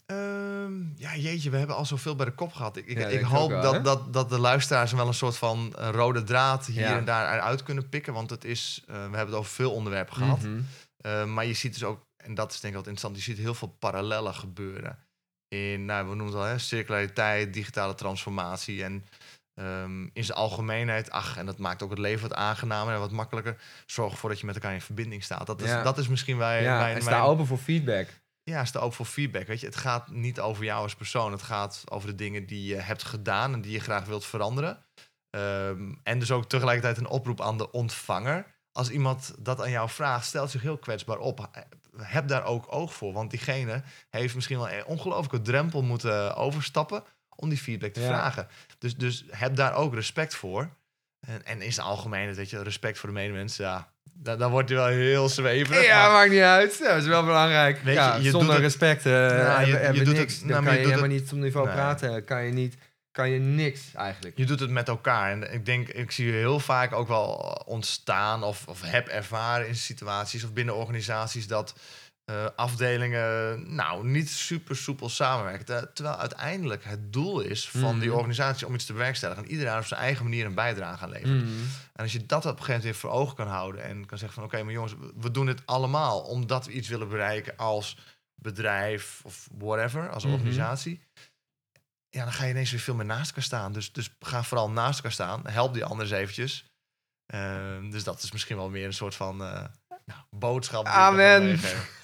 [0.07, 2.77] Ehm, ja, jeetje, we hebben al zoveel bij de kop gehad.
[2.77, 5.89] Ik, ik, Ja, hoop wel, dat, dat, dat de luisteraars wel een soort van eh,
[5.93, 6.97] rode draad hier Ja.
[6.97, 8.13] en daar eruit kunnen pikken.
[8.13, 10.41] Want het is, eh, we hebben het over veel onderwerpen gehad.
[10.43, 10.61] mhm.
[10.97, 13.43] Eh, maar je ziet dus ook, en dat is denk ik wat interessant, je ziet
[13.43, 14.99] heel veel parallellen gebeuren.
[15.49, 19.05] In, nou, we noemen het al, hè, circulariteit, digitale transformatie en
[19.55, 23.11] ehm, in zijn algemeenheid, ach, en dat maakt ook het leven wat aangenamer en wat
[23.11, 23.61] makkelijker.
[23.87, 25.47] Zorg ervoor dat je met elkaar in verbinding staat.
[25.47, 25.83] Dat is, Ja.
[25.83, 28.09] dat is misschien wij, ja, mijn, en sta mijn- open voor feedback.
[28.43, 29.47] ja, sta ook voor feedback.
[29.47, 31.33] Weet je, het gaat niet over jou als persoon.
[31.33, 34.85] Het gaat over de dingen die je hebt gedaan en die je graag wilt veranderen.
[35.31, 38.55] Ehm, en dus ook tegelijkertijd een oproep aan de ontvanger.
[38.73, 41.51] Als iemand dat aan jou vraagt, stelt zich heel kwetsbaar op.
[42.03, 43.13] Heb daar ook oog voor.
[43.13, 47.03] Want diegene heeft misschien wel een ongelooflijke drempel moeten overstappen
[47.37, 48.07] om die feedback te Ja.
[48.07, 48.49] vragen.
[48.79, 50.69] Dus, dus heb daar ook respect voor.
[51.21, 54.69] En, en in zijn algemeen, weet je, respect voor de medemens, ja, da- dan wordt
[54.69, 55.85] hij wel heel zweverig.
[55.87, 56.79] Ja, maar- maakt niet uit.
[56.79, 57.77] Ja, dat is wel belangrijk.
[57.83, 60.87] Weet je, ja, je zonder doet het- respect je- doet het- nou, Dan kan je
[60.87, 61.75] helemaal niet op niveau Nee.
[61.75, 62.25] praten.
[62.25, 62.77] Kan je, niet,
[63.17, 64.39] kan je niks eigenlijk.
[64.39, 65.31] Je doet het met elkaar.
[65.31, 67.33] En ik denk, ik zie heel vaak ook wel
[67.67, 71.75] ontstaan of, of heb ervaren in situaties of binnen organisaties dat
[72.25, 75.65] eh, afdelingen nou, niet super soepel samenwerken.
[75.65, 78.17] Ter- Terwijl uiteindelijk het doel is van die Mhm.
[78.17, 79.45] organisatie om iets te bewerkstelligen.
[79.45, 81.31] En iedereen op zijn eigen manier een bijdrage aan levert.
[81.45, 81.49] Mhm.
[81.93, 84.19] En als je dat op een gegeven moment weer voor ogen kan houden en kan
[84.19, 87.57] zeggen van oké, maar jongens, we- we doen dit allemaal omdat we iets willen bereiken
[87.57, 87.97] als
[88.35, 90.33] bedrijf of whatever, als Mhm.
[90.33, 91.01] organisatie.
[92.11, 93.73] Ja, dan ga je ineens weer veel meer naast elkaar staan.
[93.73, 95.43] Dus, dus ga vooral naast elkaar staan.
[95.49, 96.67] Help die anderen eens eventjes.
[97.27, 99.65] Ehm, dus dat is misschien wel meer een soort van eh,
[100.05, 100.87] nou, boodschap.
[100.87, 101.59] Amen.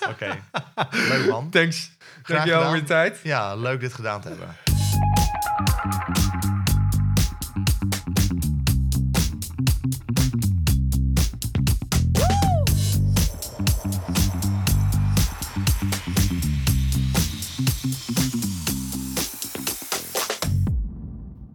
[0.09, 0.43] Oké,
[1.11, 1.51] leuk man.
[1.51, 1.91] Thanks.
[1.99, 3.03] Graag Dankjewel voor gedaan.
[3.05, 3.21] je tijd.
[3.23, 4.57] Ja, leuk dit gedaan te hebben.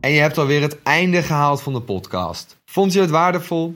[0.07, 2.57] En je hebt alweer het einde gehaald van de podcast.
[2.65, 3.75] Vond je het waardevol?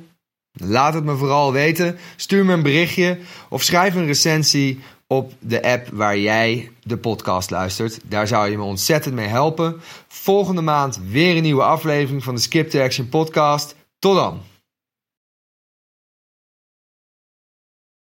[0.52, 1.98] Laat het me vooral weten.
[2.16, 3.20] Stuur me een berichtje
[3.50, 8.00] of schrijf een recensie op de app waar jij de podcast luistert.
[8.04, 9.82] Daar zou je me ontzettend mee helpen.
[10.08, 13.76] Volgende maand weer een nieuwe aflevering van de Skip to Action podcast.
[14.00, 14.51] Tot dan!